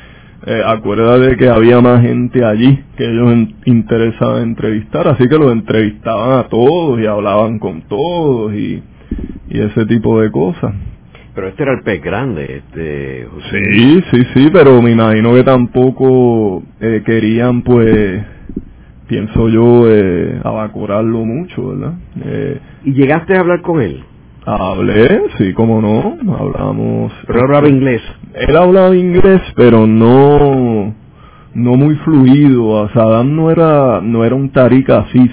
[0.46, 6.38] eh, acuérdate que había más gente allí que ellos interesaban entrevistar, así que los entrevistaban
[6.38, 8.82] a todos y hablaban con todos y,
[9.48, 10.72] y ese tipo de cosas.
[11.34, 16.62] Pero este era el pez grande, este Sí, sí, sí, pero me imagino que tampoco
[16.80, 18.24] eh, querían, pues,
[19.06, 21.94] pienso yo, eh, abacorarlo mucho, ¿verdad?
[22.24, 24.02] Eh, ¿Y llegaste a hablar con él?
[24.48, 27.12] Hablé, sí, como no, hablamos.
[27.26, 28.00] Pero hablaba inglés.
[28.32, 30.94] Él hablaba inglés, pero no,
[31.52, 32.88] no muy fluido.
[32.90, 35.32] Saddam no era, no era un Tariq Aziz.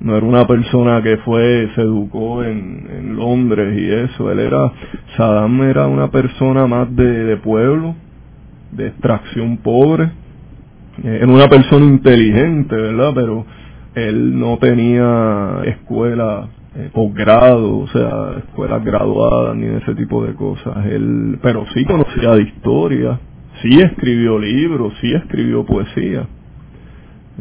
[0.00, 4.30] No era una persona que fue, se educó en, en Londres y eso.
[4.30, 4.72] Él era,
[5.18, 7.96] Saddam era una persona más de, de pueblo,
[8.72, 10.10] de extracción pobre.
[11.04, 13.12] Era una persona inteligente, ¿verdad?
[13.14, 13.44] Pero
[13.94, 20.86] él no tenía escuela eh, posgrado, o sea, escuelas graduadas ni ese tipo de cosas.
[20.86, 23.18] Él, pero sí conocía de historia,
[23.60, 26.28] sí escribió libros, sí escribió poesía.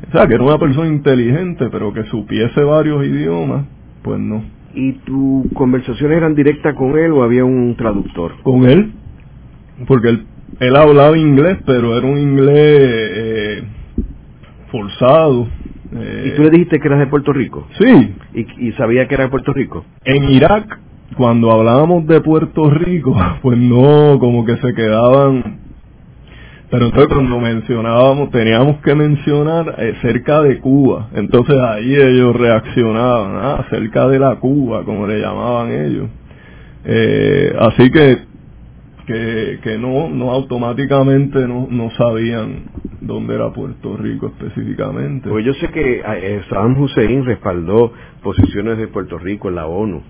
[0.08, 3.66] O sea, que era una persona inteligente, pero que supiese varios idiomas,
[4.02, 4.44] pues no.
[4.74, 8.34] ¿Y tus conversaciones eran directas con él o había un traductor?
[8.44, 8.94] Con él,
[9.88, 10.26] porque él,
[10.60, 13.64] él hablaba inglés, pero era un inglés eh,
[14.72, 15.48] forzado
[15.92, 17.68] ¿Y tú le dijiste que eras de Puerto Rico?
[17.80, 18.16] Sí.
[18.34, 19.86] ¿Y, sabía que era de Puerto Rico?
[20.04, 20.80] En Irak,
[21.18, 25.68] cuando hablábamos de Puerto Rico, pues no, como que se quedaban...
[26.72, 31.10] Pero entonces cuando mencionábamos, teníamos que mencionar eh, cerca de Cuba.
[31.16, 36.10] Entonces ahí ellos reaccionaban, ah, cerca de la Cuba, como le llamaban ellos.
[36.86, 38.29] Eh, así que
[39.10, 42.66] que, que no, no automáticamente no, no sabían
[43.02, 45.28] dónde era Puerto Rico específicamente.
[45.30, 47.92] Pues yo sé que eh, Saddam Hussein respaldó
[48.22, 50.04] posiciones de Puerto Rico en la ONU.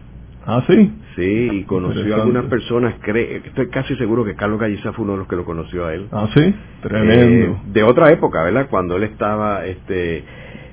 [0.46, 0.92] Ah, sí.
[1.16, 5.20] Sí, y conoció a algunas personas, estoy casi seguro que Carlos Galliza fue uno de
[5.20, 6.08] los que lo conoció a él.
[6.12, 7.54] Ah, sí, tremendo.
[7.54, 8.68] Eh, de otra época, ¿verdad?
[8.70, 10.26] Cuando él estaba este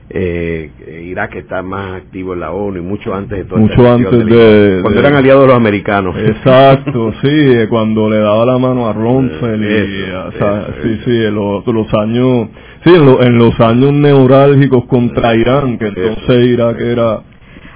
[0.08, 0.70] eh,
[1.04, 4.78] Irak está más activo en la ONU y mucho antes de todo mucho antes de,
[4.82, 6.16] cuando eran aliados los americanos.
[6.16, 11.92] Exacto sí cuando le daba la mano a Rumsfeld y sí sí en los, los
[11.94, 12.48] años
[12.84, 17.22] sí en, los años neurálgicos contra Irán que entonces Irak era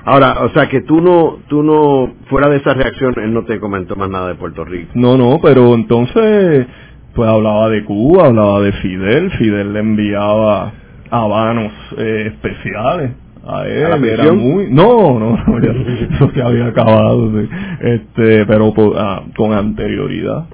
[0.03, 3.61] Ahora, o sea que tú no, tú no, fuera de esa reacción, él no te
[3.61, 4.93] comentó más nada de Puerto Rico.
[4.95, 6.67] No, no, pero entonces,
[7.15, 10.73] pues hablaba de Cuba, hablaba de Fidel, Fidel le enviaba
[11.11, 13.13] habanos eh, especiales.
[13.43, 17.33] A él era muy no no, eso se había acabado
[17.81, 20.45] este pero ah, con anterioridad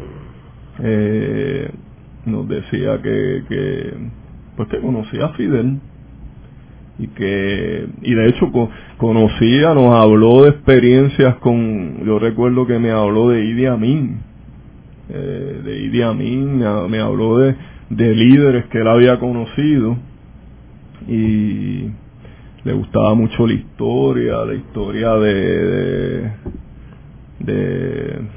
[0.84, 1.68] eh,
[2.26, 3.92] nos decía que, que
[4.56, 5.80] pues que conocía a Fidel
[7.00, 8.52] y que y de hecho
[8.98, 14.20] conocía nos habló de experiencias con yo recuerdo que me habló de Idi Amin
[15.08, 17.56] eh, de Idi Amin me, me habló de
[17.90, 19.96] de líderes que él había conocido
[21.08, 21.90] y
[22.64, 26.30] le gustaba mucho la historia, la historia de,
[27.38, 27.52] de,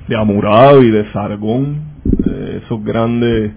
[0.07, 3.51] de, de Sargón, de esos grandes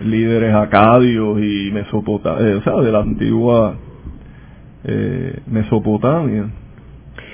[0.00, 3.76] líderes acadios y Mesopotamia, eh, o sea, de la antigua
[4.84, 6.50] eh, Mesopotamia.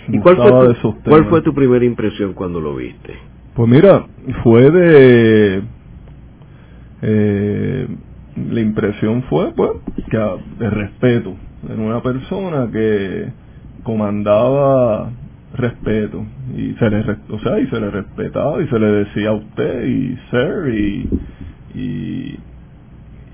[0.09, 3.15] ¿Y cuál fue, tu, cuál fue tu primera impresión cuando lo viste?
[3.55, 4.07] Pues mira,
[4.43, 5.63] fue de...
[7.03, 7.89] Eh,
[8.51, 9.73] la impresión fue pues
[10.11, 10.19] que
[10.59, 11.35] de respeto
[11.69, 13.29] era una persona que
[13.83, 15.11] comandaba
[15.55, 16.25] respeto
[16.57, 19.87] y se le o sea y se le respetaba y se le decía a usted
[19.87, 21.09] y ser y
[21.75, 22.39] y,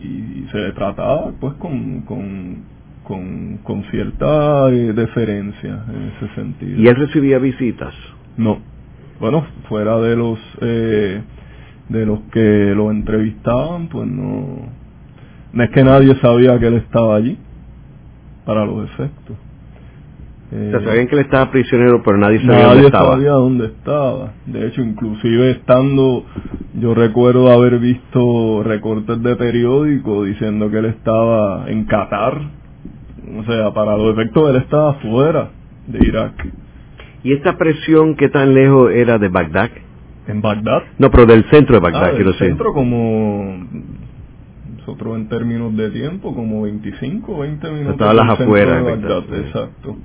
[0.03, 2.75] y se le trataba pues con, con
[3.05, 6.83] con, con cierta eh, deferencia en ese sentido.
[6.83, 7.95] ¿Y él recibía visitas?
[8.37, 8.59] No.
[9.21, 11.23] Bueno, fuera de los eh,
[11.89, 14.69] de los que lo entrevistaban, pues no
[15.55, 17.39] no es que nadie sabía que él estaba allí,
[18.45, 19.37] para los efectos.
[20.53, 23.13] Eh, sabían que él estaba prisionero, pero nadie sabía dónde estaba.
[23.13, 24.33] sabía dónde estaba.
[24.47, 26.25] De hecho, inclusive estando,
[26.79, 32.41] yo recuerdo haber visto recortes de periódico diciendo que él estaba en Qatar.
[33.39, 35.51] O sea, para los efectos él estaba fuera
[35.87, 36.47] de Irak.
[37.23, 39.71] ¿Y esta presión qué tan lejos era de Bagdad?
[40.27, 40.83] ¿En Bagdad?
[40.99, 43.67] No, pero del centro de Bagdad, ah, quiero centro como
[44.87, 47.93] nosotros en términos de tiempo, como 25, 20 minutos.
[47.93, 48.85] Estaba las afueras.
[49.32, 49.97] exacto.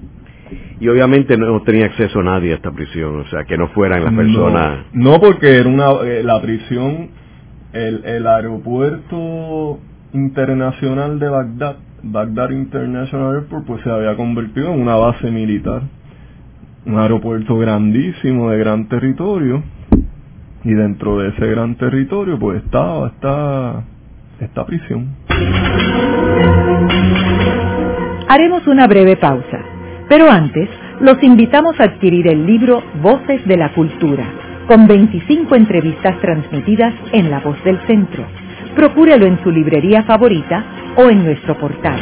[0.79, 4.13] Y obviamente no tenía acceso nadie a esta prisión, o sea, que no fueran las
[4.13, 4.85] personas.
[4.93, 7.09] No, porque era una, eh, la prisión,
[7.73, 9.79] el, el aeropuerto
[10.13, 15.83] internacional de Bagdad, Bagdad International Airport, pues se había convertido en una base militar.
[16.85, 19.61] Un aeropuerto grandísimo, de gran territorio.
[20.63, 23.83] Y dentro de ese gran territorio, pues estaba esta,
[24.41, 25.07] esta prisión.
[28.27, 29.59] Haremos una breve pausa.
[30.07, 30.67] Pero antes,
[31.01, 34.25] los invitamos a adquirir el libro Voces de la Cultura,
[34.67, 38.25] con 25 entrevistas transmitidas en La Voz del Centro.
[38.75, 40.63] Procúrelo en su librería favorita
[40.95, 41.99] o en nuestro portal.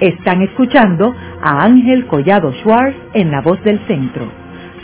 [0.00, 4.28] Están escuchando a Ángel Collado Schwartz en La Voz del Centro.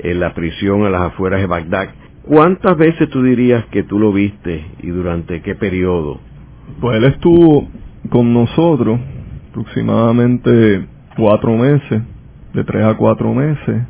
[0.00, 1.90] en la prisión a las afueras de Bagdad.
[2.22, 6.20] ¿Cuántas veces tú dirías que tú lo viste y durante qué periodo?
[6.80, 7.68] Pues él estuvo
[8.10, 9.00] con nosotros
[9.50, 12.02] aproximadamente cuatro meses,
[12.52, 13.82] de tres a cuatro meses.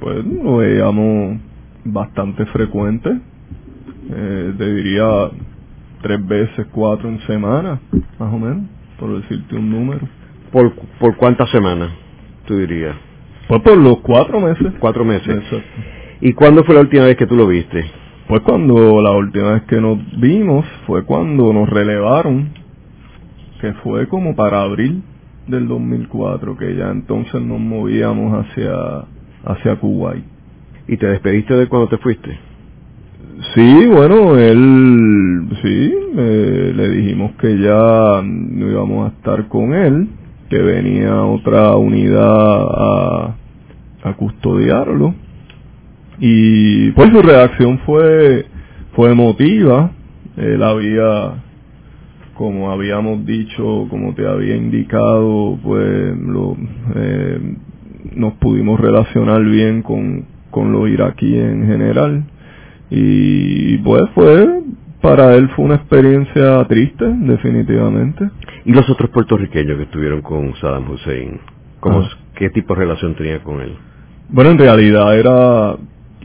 [0.00, 1.38] Pues lo veíamos
[1.84, 3.10] bastante frecuente,
[4.10, 5.30] eh, te diría
[6.02, 7.80] tres veces, cuatro en semana,
[8.18, 8.64] más o menos,
[8.98, 10.06] por decirte un número.
[10.52, 11.90] ¿Por, por cuántas semanas,
[12.46, 12.94] tú dirías?
[13.48, 14.72] Pues por los cuatro meses.
[14.78, 15.42] Cuatro meses.
[16.20, 17.84] ¿Y cuándo fue la última vez que tú lo viste?
[18.28, 22.50] Pues cuando la última vez que nos vimos fue cuando nos relevaron,
[23.60, 25.02] que fue como para abril
[25.46, 29.04] del 2004, que ya entonces nos movíamos hacia,
[29.44, 30.24] hacia Kuwait.
[30.88, 32.38] ¿Y te despediste de cuando te fuiste?
[33.54, 40.08] Sí, bueno, él, sí, le dijimos que ya no íbamos a estar con él,
[40.48, 43.34] que venía otra unidad a,
[44.04, 45.14] a custodiarlo.
[46.20, 48.46] Y pues su reacción fue,
[48.94, 49.90] fue emotiva.
[50.36, 51.42] Él había,
[52.34, 56.56] como habíamos dicho, como te había indicado, pues lo,
[56.96, 57.40] eh,
[58.14, 62.24] nos pudimos relacionar bien con, con los iraquíes en general.
[62.90, 64.62] Y pues fue,
[65.00, 68.30] para él fue una experiencia triste, definitivamente.
[68.64, 71.40] ¿Y los otros puertorriqueños que estuvieron con Saddam Hussein?
[71.80, 72.08] ¿Cómo, ah.
[72.34, 73.74] ¿Qué tipo de relación tenía con él?
[74.28, 75.76] Bueno, en realidad era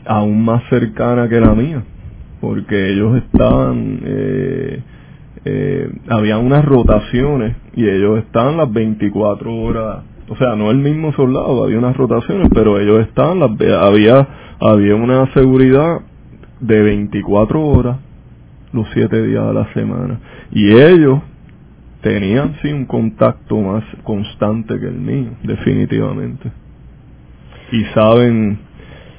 [0.06, 1.82] aún más cercana que la mía,
[2.40, 4.82] porque ellos estaban, eh,
[5.44, 11.12] eh, había unas rotaciones y ellos estaban las 24 horas o sea, no el mismo
[11.14, 13.50] soldado, había unas rotaciones, pero ellos estaban, las,
[13.82, 14.28] había,
[14.60, 16.02] había una seguridad
[16.60, 17.96] de 24 horas
[18.72, 20.20] los 7 días de la semana.
[20.52, 21.18] Y ellos
[22.00, 26.52] tenían sí un contacto más constante que el mío, definitivamente.
[27.72, 28.56] Y saben,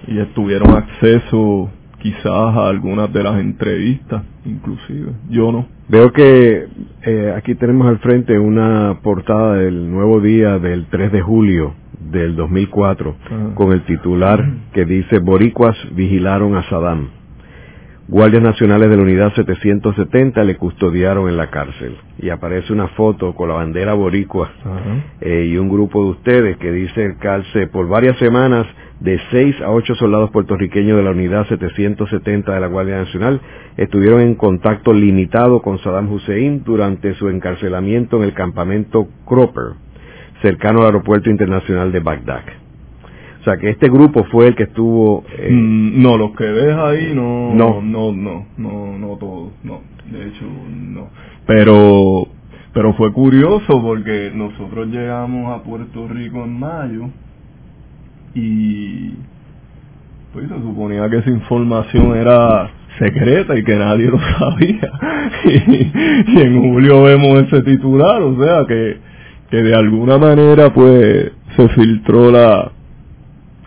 [0.07, 1.69] y tuvieron acceso
[1.99, 5.11] quizás a algunas de las entrevistas, inclusive.
[5.29, 5.67] Yo no.
[5.91, 6.67] Veo que
[7.01, 12.37] eh, aquí tenemos al frente una portada del nuevo día del 3 de julio del
[12.37, 13.17] 2004
[13.55, 17.09] con el titular que dice Boricuas vigilaron a Saddam.
[18.07, 21.97] Guardias Nacionales de la Unidad 770 le custodiaron en la cárcel.
[22.19, 24.49] Y aparece una foto con la bandera boricua
[25.19, 28.65] eh, y un grupo de ustedes que dice el cárcel por varias semanas
[29.01, 33.41] de seis a ocho soldados puertorriqueños de la unidad 770 de la Guardia Nacional
[33.75, 39.73] estuvieron en contacto limitado con Saddam Hussein durante su encarcelamiento en el campamento Cropper,
[40.43, 42.43] cercano al aeropuerto internacional de Bagdad.
[43.41, 45.23] O sea, que este grupo fue el que estuvo...
[45.35, 49.81] Eh, mm, no, los que ves ahí no, no, no, no, no, no todos, no,
[50.11, 51.09] de hecho no.
[51.47, 52.27] Pero,
[52.71, 57.09] pero fue curioso porque nosotros llegamos a Puerto Rico en mayo
[58.33, 59.11] y
[60.33, 62.69] pues se suponía que esa información era
[62.99, 64.91] secreta y que nadie lo sabía.
[65.45, 68.97] y, y en julio vemos ese titular, o sea que,
[69.49, 72.71] que de alguna manera pues se filtró la,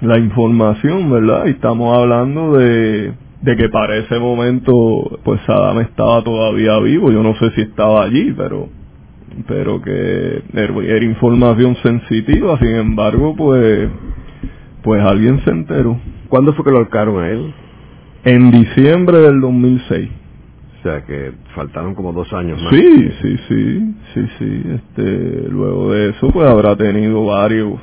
[0.00, 1.46] la información, ¿verdad?
[1.46, 3.12] Y estamos hablando de,
[3.42, 8.04] de que para ese momento pues Saddam estaba todavía vivo, yo no sé si estaba
[8.04, 8.68] allí, pero
[9.46, 13.88] pero que era, información sensitiva, sin embargo, pues
[14.85, 15.99] pues alguien se enteró.
[16.28, 17.53] ¿Cuándo fue que lo ahorcaron a él?
[18.24, 20.11] En diciembre del 2006.
[20.78, 22.74] O sea que faltaron como dos años más.
[22.74, 24.62] Sí, sí, sí, sí, sí.
[24.74, 27.80] Este, luego de eso, pues habrá tenido varios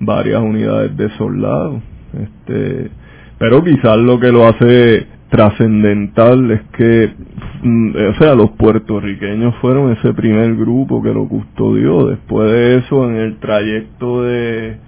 [0.00, 1.82] varias unidades de soldados.
[2.12, 2.90] Este,
[3.38, 7.14] pero quizás lo que lo hace trascendental es que,
[7.62, 12.06] o sea, los puertorriqueños fueron ese primer grupo que lo custodió.
[12.06, 14.78] Después de eso, en el trayecto de,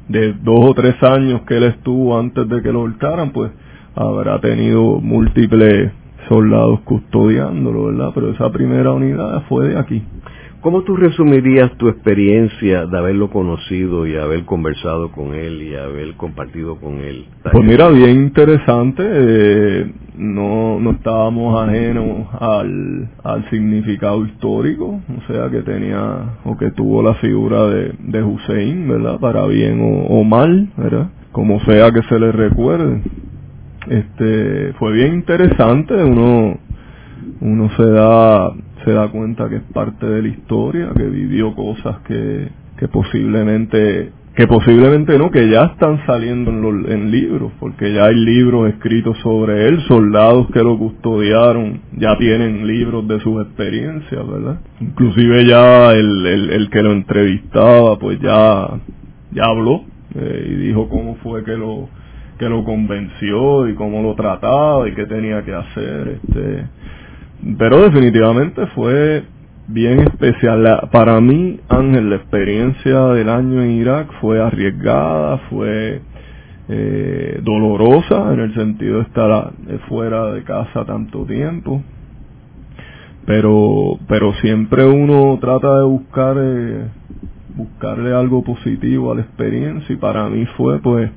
[0.42, 3.50] dos o tres años que él estuvo antes de que lo volcaran, pues
[3.94, 5.92] habrá tenido múltiples
[6.28, 8.10] soldados custodiándolo, ¿verdad?
[8.14, 10.02] Pero esa primera unidad fue de aquí.
[10.62, 16.14] ¿Cómo tú resumirías tu experiencia de haberlo conocido y haber conversado con él y haber
[16.14, 17.26] compartido con él?
[17.50, 19.02] Pues mira, bien interesante.
[19.04, 26.70] Eh, no, no estábamos ajenos al, al significado histórico, o sea, que tenía o que
[26.70, 29.18] tuvo la figura de, de Hussein, ¿verdad?
[29.18, 31.08] Para bien o, o mal, ¿verdad?
[31.32, 33.02] Como sea que se le recuerde.
[33.88, 36.56] Este, fue bien interesante, uno,
[37.40, 38.52] uno se da
[38.84, 44.12] se da cuenta que es parte de la historia, que vivió cosas que, que posiblemente
[44.34, 49.18] que posiblemente no, que ya están saliendo en, los, libros, porque ya hay libros escritos
[49.18, 54.58] sobre él, soldados que lo custodiaron, ya tienen libros de sus experiencias, ¿verdad?
[54.80, 58.70] Inclusive ya el, el, el que lo entrevistaba, pues ya,
[59.32, 61.90] ya habló eh, y dijo cómo fue que lo,
[62.38, 66.64] que lo convenció y cómo lo trataba y qué tenía que hacer, este,
[67.58, 69.24] pero definitivamente fue
[69.68, 70.88] bien especial.
[70.92, 76.00] para mí, Ángel, la experiencia del año en Irak fue arriesgada, fue
[76.68, 79.52] eh, dolorosa en el sentido de estar
[79.88, 81.82] fuera de casa tanto tiempo.
[83.26, 86.86] Pero, pero siempre uno trata de buscar, eh,
[87.56, 91.10] buscarle algo positivo a la experiencia y para mí fue pues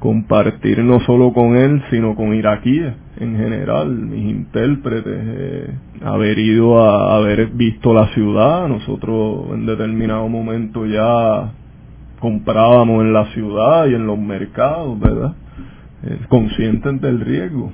[0.00, 6.80] compartir no solo con él, sino con iraquíes en general, mis intérpretes, eh, haber ido
[6.80, 11.52] a haber visto la ciudad, nosotros en determinado momento ya
[12.18, 15.34] comprábamos en la ciudad y en los mercados, ¿verdad?
[16.04, 17.72] Eh, conscientes del riesgo.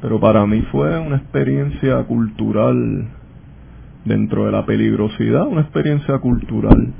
[0.00, 3.08] Pero para mí fue una experiencia cultural
[4.04, 6.92] dentro de la peligrosidad, una experiencia cultural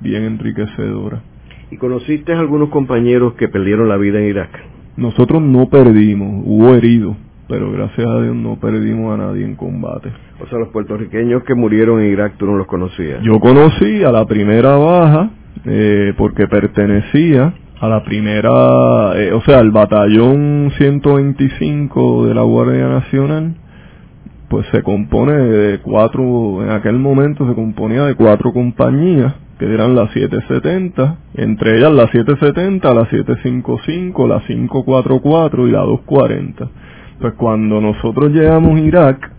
[0.00, 1.22] bien enriquecedora.
[1.70, 4.77] ¿Y conociste a algunos compañeros que perdieron la vida en Irak?
[4.98, 10.10] Nosotros no perdimos, hubo heridos, pero gracias a Dios no perdimos a nadie en combate.
[10.40, 13.22] O sea, los puertorriqueños que murieron en Irak tú no los conocías.
[13.22, 15.30] Yo conocí a la primera baja
[15.64, 22.88] eh, porque pertenecía a la primera, eh, o sea, al batallón 125 de la Guardia
[22.88, 23.54] Nacional,
[24.48, 29.94] pues se compone de cuatro, en aquel momento se componía de cuatro compañías que eran
[29.94, 36.68] las 770, entre ellas la 770, la 755, la 544 y la 240.
[37.20, 39.32] Pues cuando nosotros llegamos a Irak,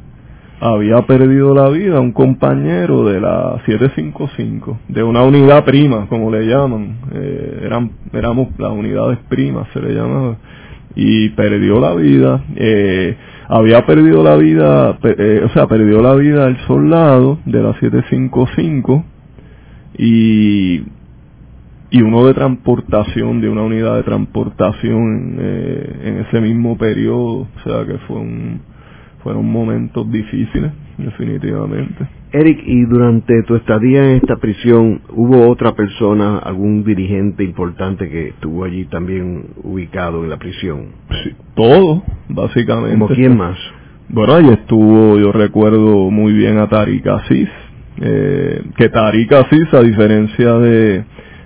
[0.60, 6.46] había perdido la vida un compañero de la 755, de una unidad prima, como le
[6.46, 10.36] llaman, eh, eran, éramos las unidades primas, se le llamaba,
[10.96, 12.44] y perdió la vida.
[12.58, 13.16] Eh,
[13.48, 19.06] había perdido la vida, eh, o sea, perdió la vida el soldado de la 755
[20.02, 20.82] y,
[21.92, 27.60] y uno de transportación, de una unidad de transportación eh, en ese mismo periodo, o
[27.66, 28.62] sea que fue un,
[29.24, 32.08] fueron momentos difíciles, definitivamente.
[32.32, 38.30] Eric, y durante tu estadía en esta prisión, ¿hubo otra persona, algún dirigente importante que
[38.30, 40.94] estuvo allí también ubicado en la prisión?
[41.24, 42.98] Sí, todo, básicamente.
[42.98, 43.58] ¿Como quién más?
[44.08, 47.50] Bueno, ahí estuvo, yo recuerdo muy bien a Tariq Aziz,
[48.02, 51.04] eh, que Tariq Aziz, a diferencia de,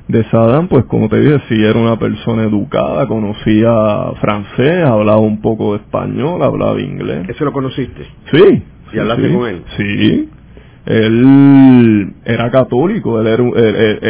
[0.08, 3.74] de Saddam, pues como te dije, sí era una persona educada, conocía
[4.22, 7.28] francés, hablaba un poco de español, hablaba inglés.
[7.30, 8.04] ¿Eso lo conociste?
[8.32, 8.64] Sí.
[8.94, 9.64] ¿Y hablaste con él?
[9.78, 10.30] Sí.
[10.86, 13.44] Él era católico, él era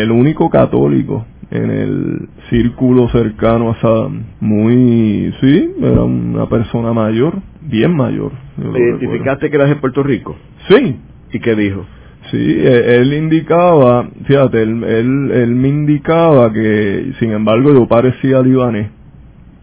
[0.01, 4.23] el, único católico en el círculo cercano a Saddam.
[4.41, 8.31] Muy, sí, era una persona mayor, bien mayor.
[8.57, 10.35] ¿Me identificaste que eras de Puerto Rico?
[10.67, 10.97] Sí.
[11.31, 11.85] ¿Y qué dijo?
[12.33, 18.89] Sí, él indicaba, fíjate, él, él, me indicaba que, sin embargo, yo parecía libanés.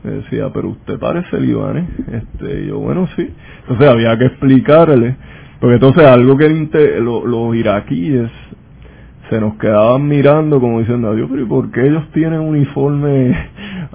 [0.04, 1.86] Me decía, pero usted parece libanés.
[2.12, 3.28] Este, yo, bueno, sí.
[3.62, 5.16] Entonces había que explicarle,
[5.58, 6.48] porque entonces algo que
[7.00, 8.30] los iraquíes
[9.28, 13.36] se nos quedaban mirando como diciendo, adiós, pero ¿y por qué ellos tienen uniforme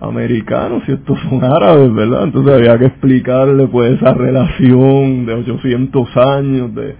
[0.01, 2.25] americano si estos son árabes, verdad?
[2.25, 6.95] Entonces había que explicarle pues esa relación de 800 años de,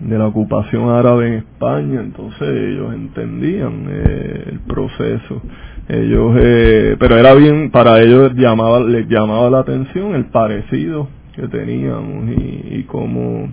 [0.00, 5.42] de la ocupación árabe en España, entonces ellos entendían eh, el proceso.
[5.88, 11.48] Ellos, eh, pero era bien, para ellos llamaba, les llamaba la atención el parecido que
[11.48, 13.48] teníamos y, y como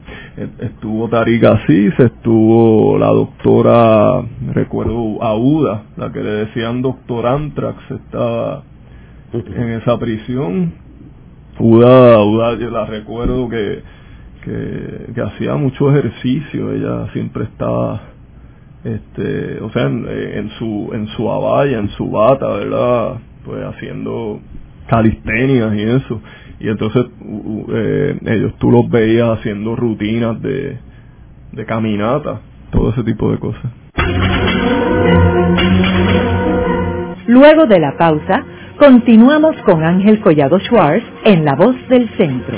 [0.59, 4.21] estuvo Tariq Asís, estuvo la doctora,
[4.53, 8.63] recuerdo, Auda, la que le decían doctor Antrax, estaba
[9.33, 10.73] en esa prisión.
[11.59, 13.81] Auda, Auda yo la recuerdo que,
[14.43, 18.01] que, hacía mucho ejercicio, ella siempre estaba
[18.83, 24.39] este o sea en, en, su en su abaya en su bata verdad pues haciendo
[24.87, 26.19] calistenias y eso
[26.61, 27.05] y entonces
[27.73, 30.77] eh, ellos tú los veías haciendo rutinas de,
[31.51, 32.39] de caminata,
[32.71, 33.63] todo ese tipo de cosas.
[37.27, 38.43] Luego de la pausa,
[38.77, 42.57] continuamos con Ángel Collado Schwartz en La Voz del Centro.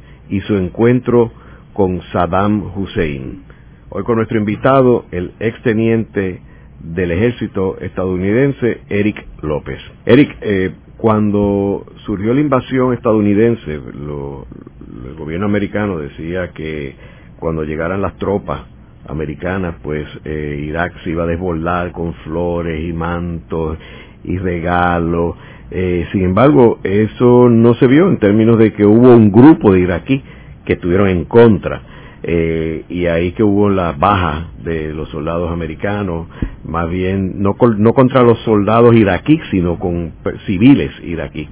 [0.31, 1.31] y su encuentro
[1.73, 3.43] con Saddam Hussein.
[3.89, 6.41] Hoy con nuestro invitado, el exteniente
[6.79, 9.79] del ejército estadounidense, Eric López.
[10.05, 16.95] Eric, eh, cuando surgió la invasión estadounidense, el gobierno americano decía que
[17.37, 18.61] cuando llegaran las tropas
[19.07, 23.77] americanas, pues eh, Irak se iba a desbordar con flores y mantos
[24.23, 25.35] y regalos.
[25.71, 29.79] Eh, sin embargo, eso no se vio en términos de que hubo un grupo de
[29.79, 30.21] iraquí
[30.65, 31.81] que estuvieron en contra
[32.23, 36.27] eh, y ahí que hubo la baja de los soldados americanos,
[36.65, 40.11] más bien no, no contra los soldados iraquíes, sino con
[40.45, 41.49] civiles iraquíes.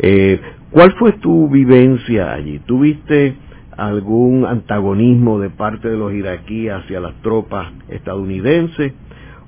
[0.00, 0.40] Eh,
[0.70, 2.58] ¿Cuál fue tu vivencia allí?
[2.66, 3.36] ¿Tuviste
[3.76, 8.92] algún antagonismo de parte de los iraquíes hacia las tropas estadounidenses?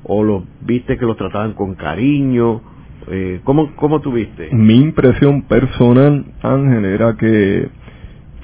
[0.04, 2.62] ¿O los viste que los trataban con cariño?
[3.08, 4.48] Eh, ¿cómo, ¿Cómo tuviste?
[4.52, 7.68] Mi impresión personal, Ángel, era que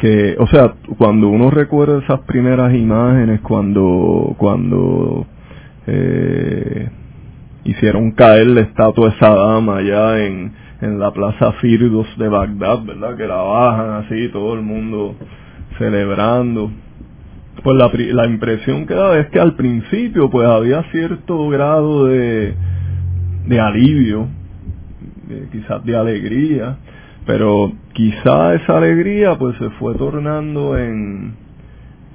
[0.02, 5.24] que, o sea, cuando uno recuerda esas primeras imágenes, cuando, cuando
[5.86, 6.88] eh,
[7.62, 13.16] hicieron caer la estatua de Saddam allá en, en la Plaza Firdos de Bagdad, ¿verdad?
[13.16, 15.14] Que la bajan así, todo el mundo
[15.78, 16.72] celebrando.
[17.62, 22.56] Pues la, la impresión que da es que al principio pues había cierto grado de,
[23.46, 24.26] de alivio,
[25.51, 26.76] quizás de alegría,
[27.26, 31.35] pero quizá esa alegría pues se fue tornando en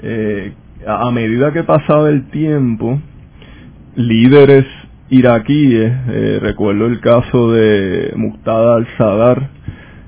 [0.01, 0.53] eh,
[0.85, 2.99] a medida que pasaba el tiempo
[3.95, 4.65] líderes
[5.09, 9.49] iraquíes eh, recuerdo el caso de Muqtada al-Sadar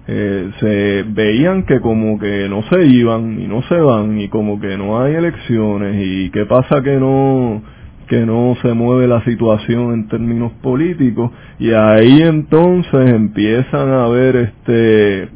[0.08, 4.60] eh, se veían que como que no se iban y no se van y como
[4.60, 7.62] que no hay elecciones y qué pasa que no
[8.10, 14.36] que no se mueve la situación en términos políticos y ahí entonces empiezan a ver
[14.36, 15.30] este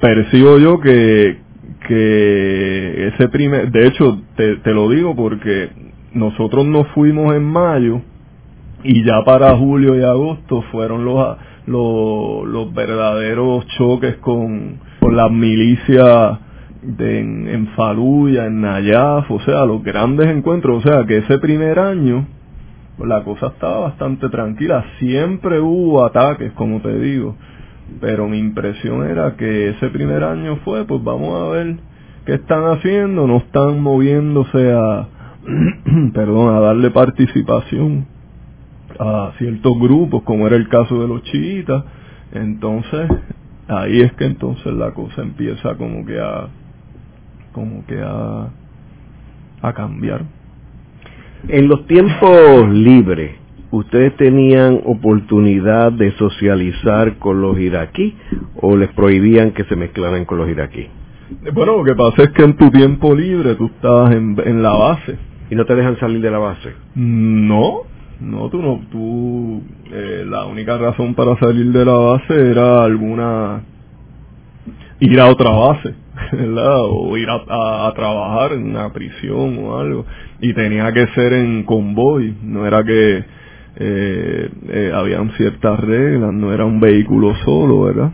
[0.00, 1.38] percibo yo que
[1.86, 5.68] que ese primer de hecho te, te lo digo porque
[6.14, 8.00] nosotros nos fuimos en mayo
[8.82, 11.36] y ya para julio y agosto fueron los
[11.66, 16.38] los, los verdaderos choques con, con las milicias
[16.82, 21.38] de, en, en Faluya, en Nayaf, o sea, los grandes encuentros, o sea, que ese
[21.38, 22.26] primer año
[22.98, 27.36] la cosa estaba bastante tranquila, siempre hubo ataques, como te digo,
[28.00, 31.76] pero mi impresión era que ese primer año fue, pues vamos a ver
[32.26, 35.08] qué están haciendo, no están moviéndose a,
[36.14, 38.06] perdón, a darle participación
[38.98, 41.84] a ciertos grupos, como era el caso de los chiitas,
[42.32, 43.10] entonces
[43.66, 46.48] ahí es que entonces la cosa empieza como que a
[47.52, 48.48] como que a,
[49.62, 50.22] a cambiar.
[51.48, 53.32] En los tiempos libres,
[53.70, 58.14] ¿ustedes tenían oportunidad de socializar con los iraquíes
[58.60, 60.88] o les prohibían que se mezclaran con los iraquíes?
[61.54, 64.72] Bueno, lo que pasa es que en tu tiempo libre tú estabas en, en la
[64.72, 65.18] base.
[65.50, 66.74] ¿Y no te dejan salir de la base?
[66.94, 67.82] No,
[68.20, 73.62] no, tú no, tú, eh, la única razón para salir de la base era alguna,
[75.00, 75.94] ir a otra base,
[76.32, 76.80] ¿verdad?
[76.82, 80.06] O ir a, trabajar en una prisión o algo.
[80.40, 83.24] Y tenía que ser en convoy, no era que
[83.76, 88.12] eh, eh, habían ciertas reglas, no era un vehículo solo, ¿verdad?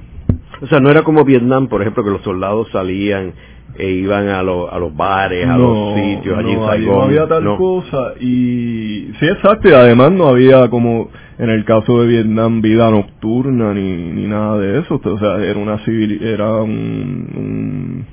[0.62, 3.34] O sea, no era como Vietnam, por ejemplo, que los soldados salían
[3.78, 7.56] e iban a, los a los bares, a los sitios, allí no, no había tal
[7.56, 12.90] cosa y sí, exacto, y además no había como en el caso de Vietnam vida
[12.90, 18.04] nocturna ni, ni nada de eso, o sea, era una civil, era un,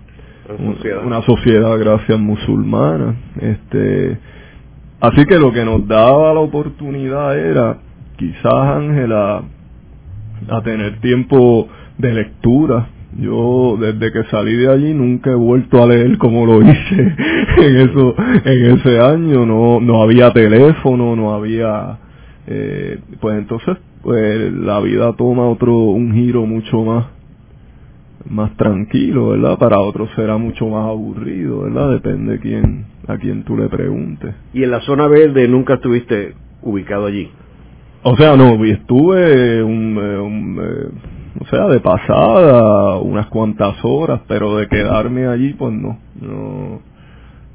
[1.06, 4.18] una sociedad gracias musulmana, este,
[5.00, 7.78] así que lo que nos daba la oportunidad era
[8.18, 9.44] quizás Ángela
[10.50, 12.88] a tener tiempo de lectura
[13.20, 17.16] yo desde que salí de allí nunca he vuelto a leer como lo hice
[17.58, 19.46] en eso en ese año.
[19.46, 21.98] No no había teléfono no había
[22.48, 27.06] eh, pues entonces pues la vida toma otro un giro mucho más
[28.30, 33.58] más tranquilo verdad para otros será mucho más aburrido verdad depende quién a quién tú
[33.58, 34.34] le preguntes.
[34.54, 37.30] Y en la zona verde nunca estuviste ubicado allí
[38.04, 44.22] o sea no estuve un, eh, un eh, o sea, de pasada, unas cuantas horas,
[44.28, 46.80] pero de quedarme allí, pues no, no,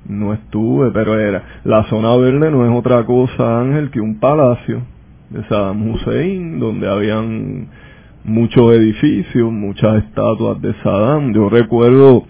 [0.09, 4.83] no estuve, pero era, la zona verde no es otra cosa, Ángel, que un palacio
[5.31, 7.68] de Saddam Hussein, donde habían
[8.24, 11.33] muchos edificios, muchas estatuas de Saddam.
[11.33, 12.24] Yo recuerdo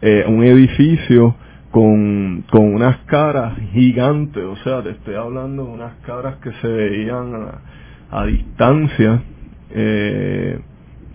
[0.00, 1.36] eh, un edificio
[1.70, 6.68] con, con unas caras gigantes, o sea, te estoy hablando de unas caras que se
[6.68, 9.22] veían a, a distancia,
[9.70, 10.60] eh,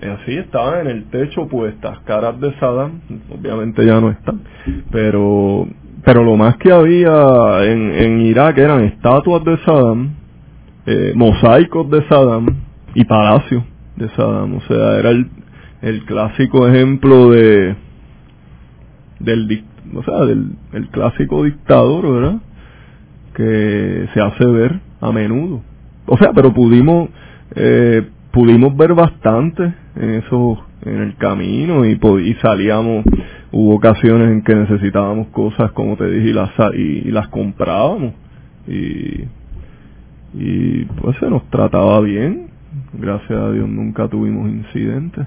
[0.01, 4.41] así estaban en el techo puestas caras de Saddam, obviamente ya no están,
[4.91, 5.67] pero
[6.03, 10.13] pero lo más que había en, en Irak eran estatuas de Saddam,
[10.85, 12.45] eh, mosaicos de Saddam
[12.93, 13.63] y palacios
[13.95, 15.29] de Saddam, o sea, era el,
[15.81, 17.75] el clásico ejemplo de
[19.19, 19.63] del
[19.95, 22.41] o sea, del el clásico dictador, ¿verdad?
[23.33, 25.61] Que se hace ver a menudo.
[26.05, 27.09] O sea, pero pudimos
[27.55, 33.03] eh, pudimos ver bastante en eso en el camino y, y salíamos
[33.51, 38.13] hubo ocasiones en que necesitábamos cosas como te dije y las y, las comprábamos.
[38.67, 39.25] Y
[40.33, 42.47] y pues se nos trataba bien.
[42.93, 45.25] Gracias a Dios nunca tuvimos incidentes.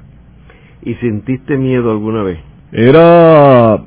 [0.82, 2.38] Y sentiste miedo alguna vez
[2.72, 3.78] era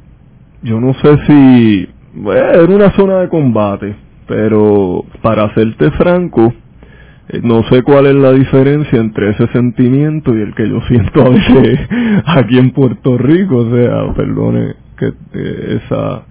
[0.61, 1.89] yo no sé si
[2.25, 3.95] era una zona de combate
[4.27, 6.53] pero para hacerte franco eh,
[7.41, 11.29] no sé cuál es la diferencia entre ese sentimiento y el que yo siento a
[11.29, 11.79] veces
[12.25, 16.23] aquí en Puerto Rico, o sea, perdone que eh, esa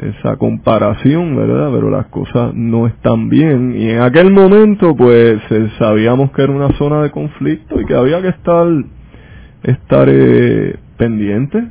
[0.00, 1.70] esa comparación, ¿verdad?
[1.72, 6.52] Pero las cosas no están bien y en aquel momento pues eh, sabíamos que era
[6.52, 8.66] una zona de conflicto y que había que estar
[9.62, 11.64] estar eh, pendientes,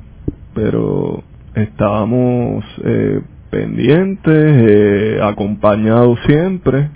[0.53, 1.23] pero
[1.55, 6.89] estábamos eh, pendientes, acompañados siempre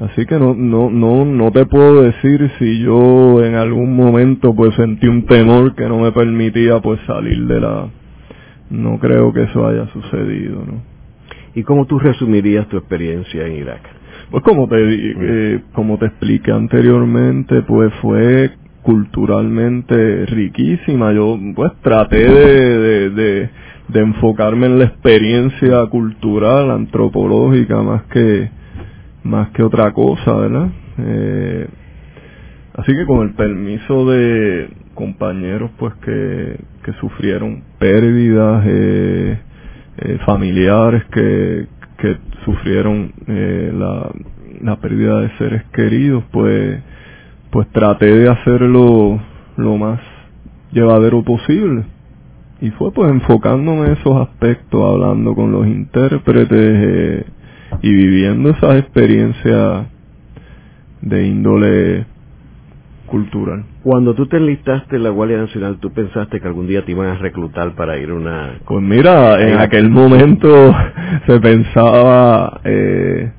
[0.00, 4.74] Así que no, no, no, no te puedo decir si yo en algún momento pues
[4.74, 7.88] sentí un temor que no me permitía pues salir de la...
[8.68, 10.82] No creo que eso haya sucedido, ¿no?
[11.54, 13.80] ¿Y cómo tú resumirías tu experiencia en Irak?
[14.30, 18.50] Pues como te, eh, como te expliqué anteriormente, pues fue
[18.82, 21.12] culturalmente riquísima.
[21.12, 23.50] Yo pues traté de, de, de,
[23.88, 28.50] de enfocarme en la experiencia cultural, antropológica, más que
[29.26, 30.68] más que otra cosa, ¿verdad?
[30.98, 31.68] Eh,
[32.74, 36.58] así que con el permiso de compañeros pues que,
[37.00, 39.38] sufrieron pérdidas eh,
[39.98, 41.66] eh, familiares que,
[41.98, 44.08] que sufrieron eh, la,
[44.62, 46.80] la pérdida de seres queridos pues
[47.50, 49.20] pues traté de hacerlo
[49.56, 50.00] lo más
[50.70, 51.84] llevadero posible
[52.60, 57.24] y fue pues enfocándome en esos aspectos hablando con los intérpretes eh,
[57.82, 59.86] y viviendo esas experiencias
[61.02, 62.06] de índole
[63.06, 63.64] cultural.
[63.82, 67.08] Cuando tú te enlistaste en la Guardia Nacional, ¿tú pensaste que algún día te iban
[67.08, 68.50] a reclutar para ir a una...?
[68.66, 70.74] Pues mira, en aquel momento
[71.26, 72.60] se pensaba...
[72.64, 73.30] Eh,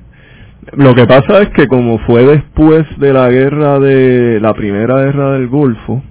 [0.72, 4.38] lo que pasa es que como fue después de la guerra de...
[4.40, 6.02] la primera guerra del Golfo,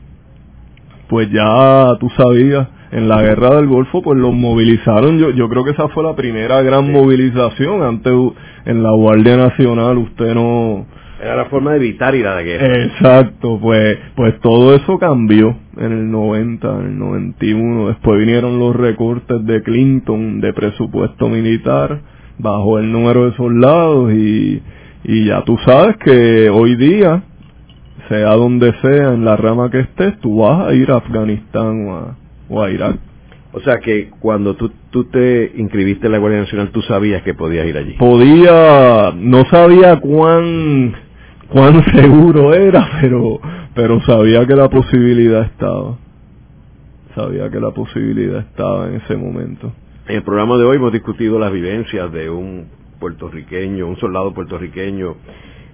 [1.09, 5.19] pues ya tú sabías en la guerra del Golfo pues los movilizaron.
[5.19, 7.83] Yo, yo creo que esa fue la primera gran movilización.
[7.83, 8.11] Antes
[8.65, 10.85] en la Guardia Nacional usted no...
[11.21, 12.85] Era la forma de evitar ir a la guerra.
[12.85, 17.87] Exacto, pues, pues todo eso cambió en el 90, en el 91.
[17.89, 22.01] Después vinieron los recortes de Clinton de presupuesto militar,
[22.39, 24.61] bajó el número de soldados y,
[25.03, 27.23] y ya tú sabes que hoy día
[28.09, 31.95] sea donde sea, en la rama que estés, tú vas a ir a Afganistán o
[31.95, 32.15] a,
[32.49, 32.97] Irak.
[33.53, 37.33] O sea que cuando tú, tú te inscribiste en la Guardia Nacional, tú sabías que
[37.33, 37.93] podías ir allí.
[37.93, 40.93] Podía, no sabía cuán,
[41.49, 43.39] cuán seguro era, pero,
[43.73, 45.97] pero sabía que la posibilidad estaba.
[47.15, 49.73] Sabía que la posibilidad estaba en ese momento.
[50.07, 52.67] En el programa de hoy hemos discutido las vivencias de un
[52.99, 55.15] puertorriqueño, un soldado puertorriqueño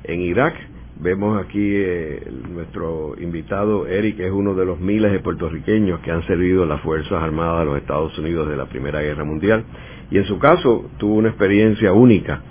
[0.06, 0.56] en Irak
[1.00, 6.26] Vemos aquí eh, nuestro invitado Eric es uno de los miles de puertorriqueños que han
[6.28, 9.66] servido en las Fuerzas Armadas de los Estados Unidos de la Primera Guerra Mundial.
[10.12, 12.42] Y en su caso tuvo una experiencia única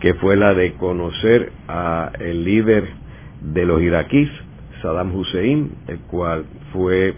[0.00, 2.88] que fue la de conocer a el líder
[3.42, 4.30] de los iraquíes,
[4.80, 7.14] Saddam Hussein, el cual fue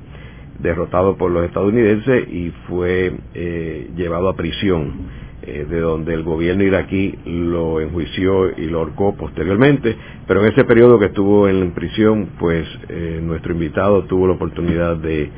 [0.58, 5.21] derrotado por los estadounidenses y fue eh, llevado a prisión
[5.52, 9.94] eh, de donde el gobierno iraquí lo enjuició y lo ahorcó posteriormente,
[10.26, 14.96] pero en ese periodo que estuvo en prisión, pues eh, nuestro invitado tuvo la oportunidad
[14.96, 15.30] de,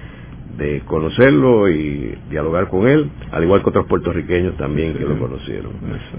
[0.87, 5.73] conocerlo y dialogar con él, al igual que otros puertorriqueños también que lo conocieron.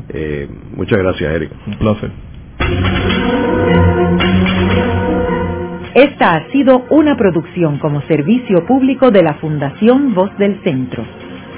[0.10, 1.52] Eh, muchas gracias, Eric.
[1.66, 2.12] Un placer.
[5.94, 11.06] Esta ha sido una producción como servicio público de la Fundación Voz del Centro.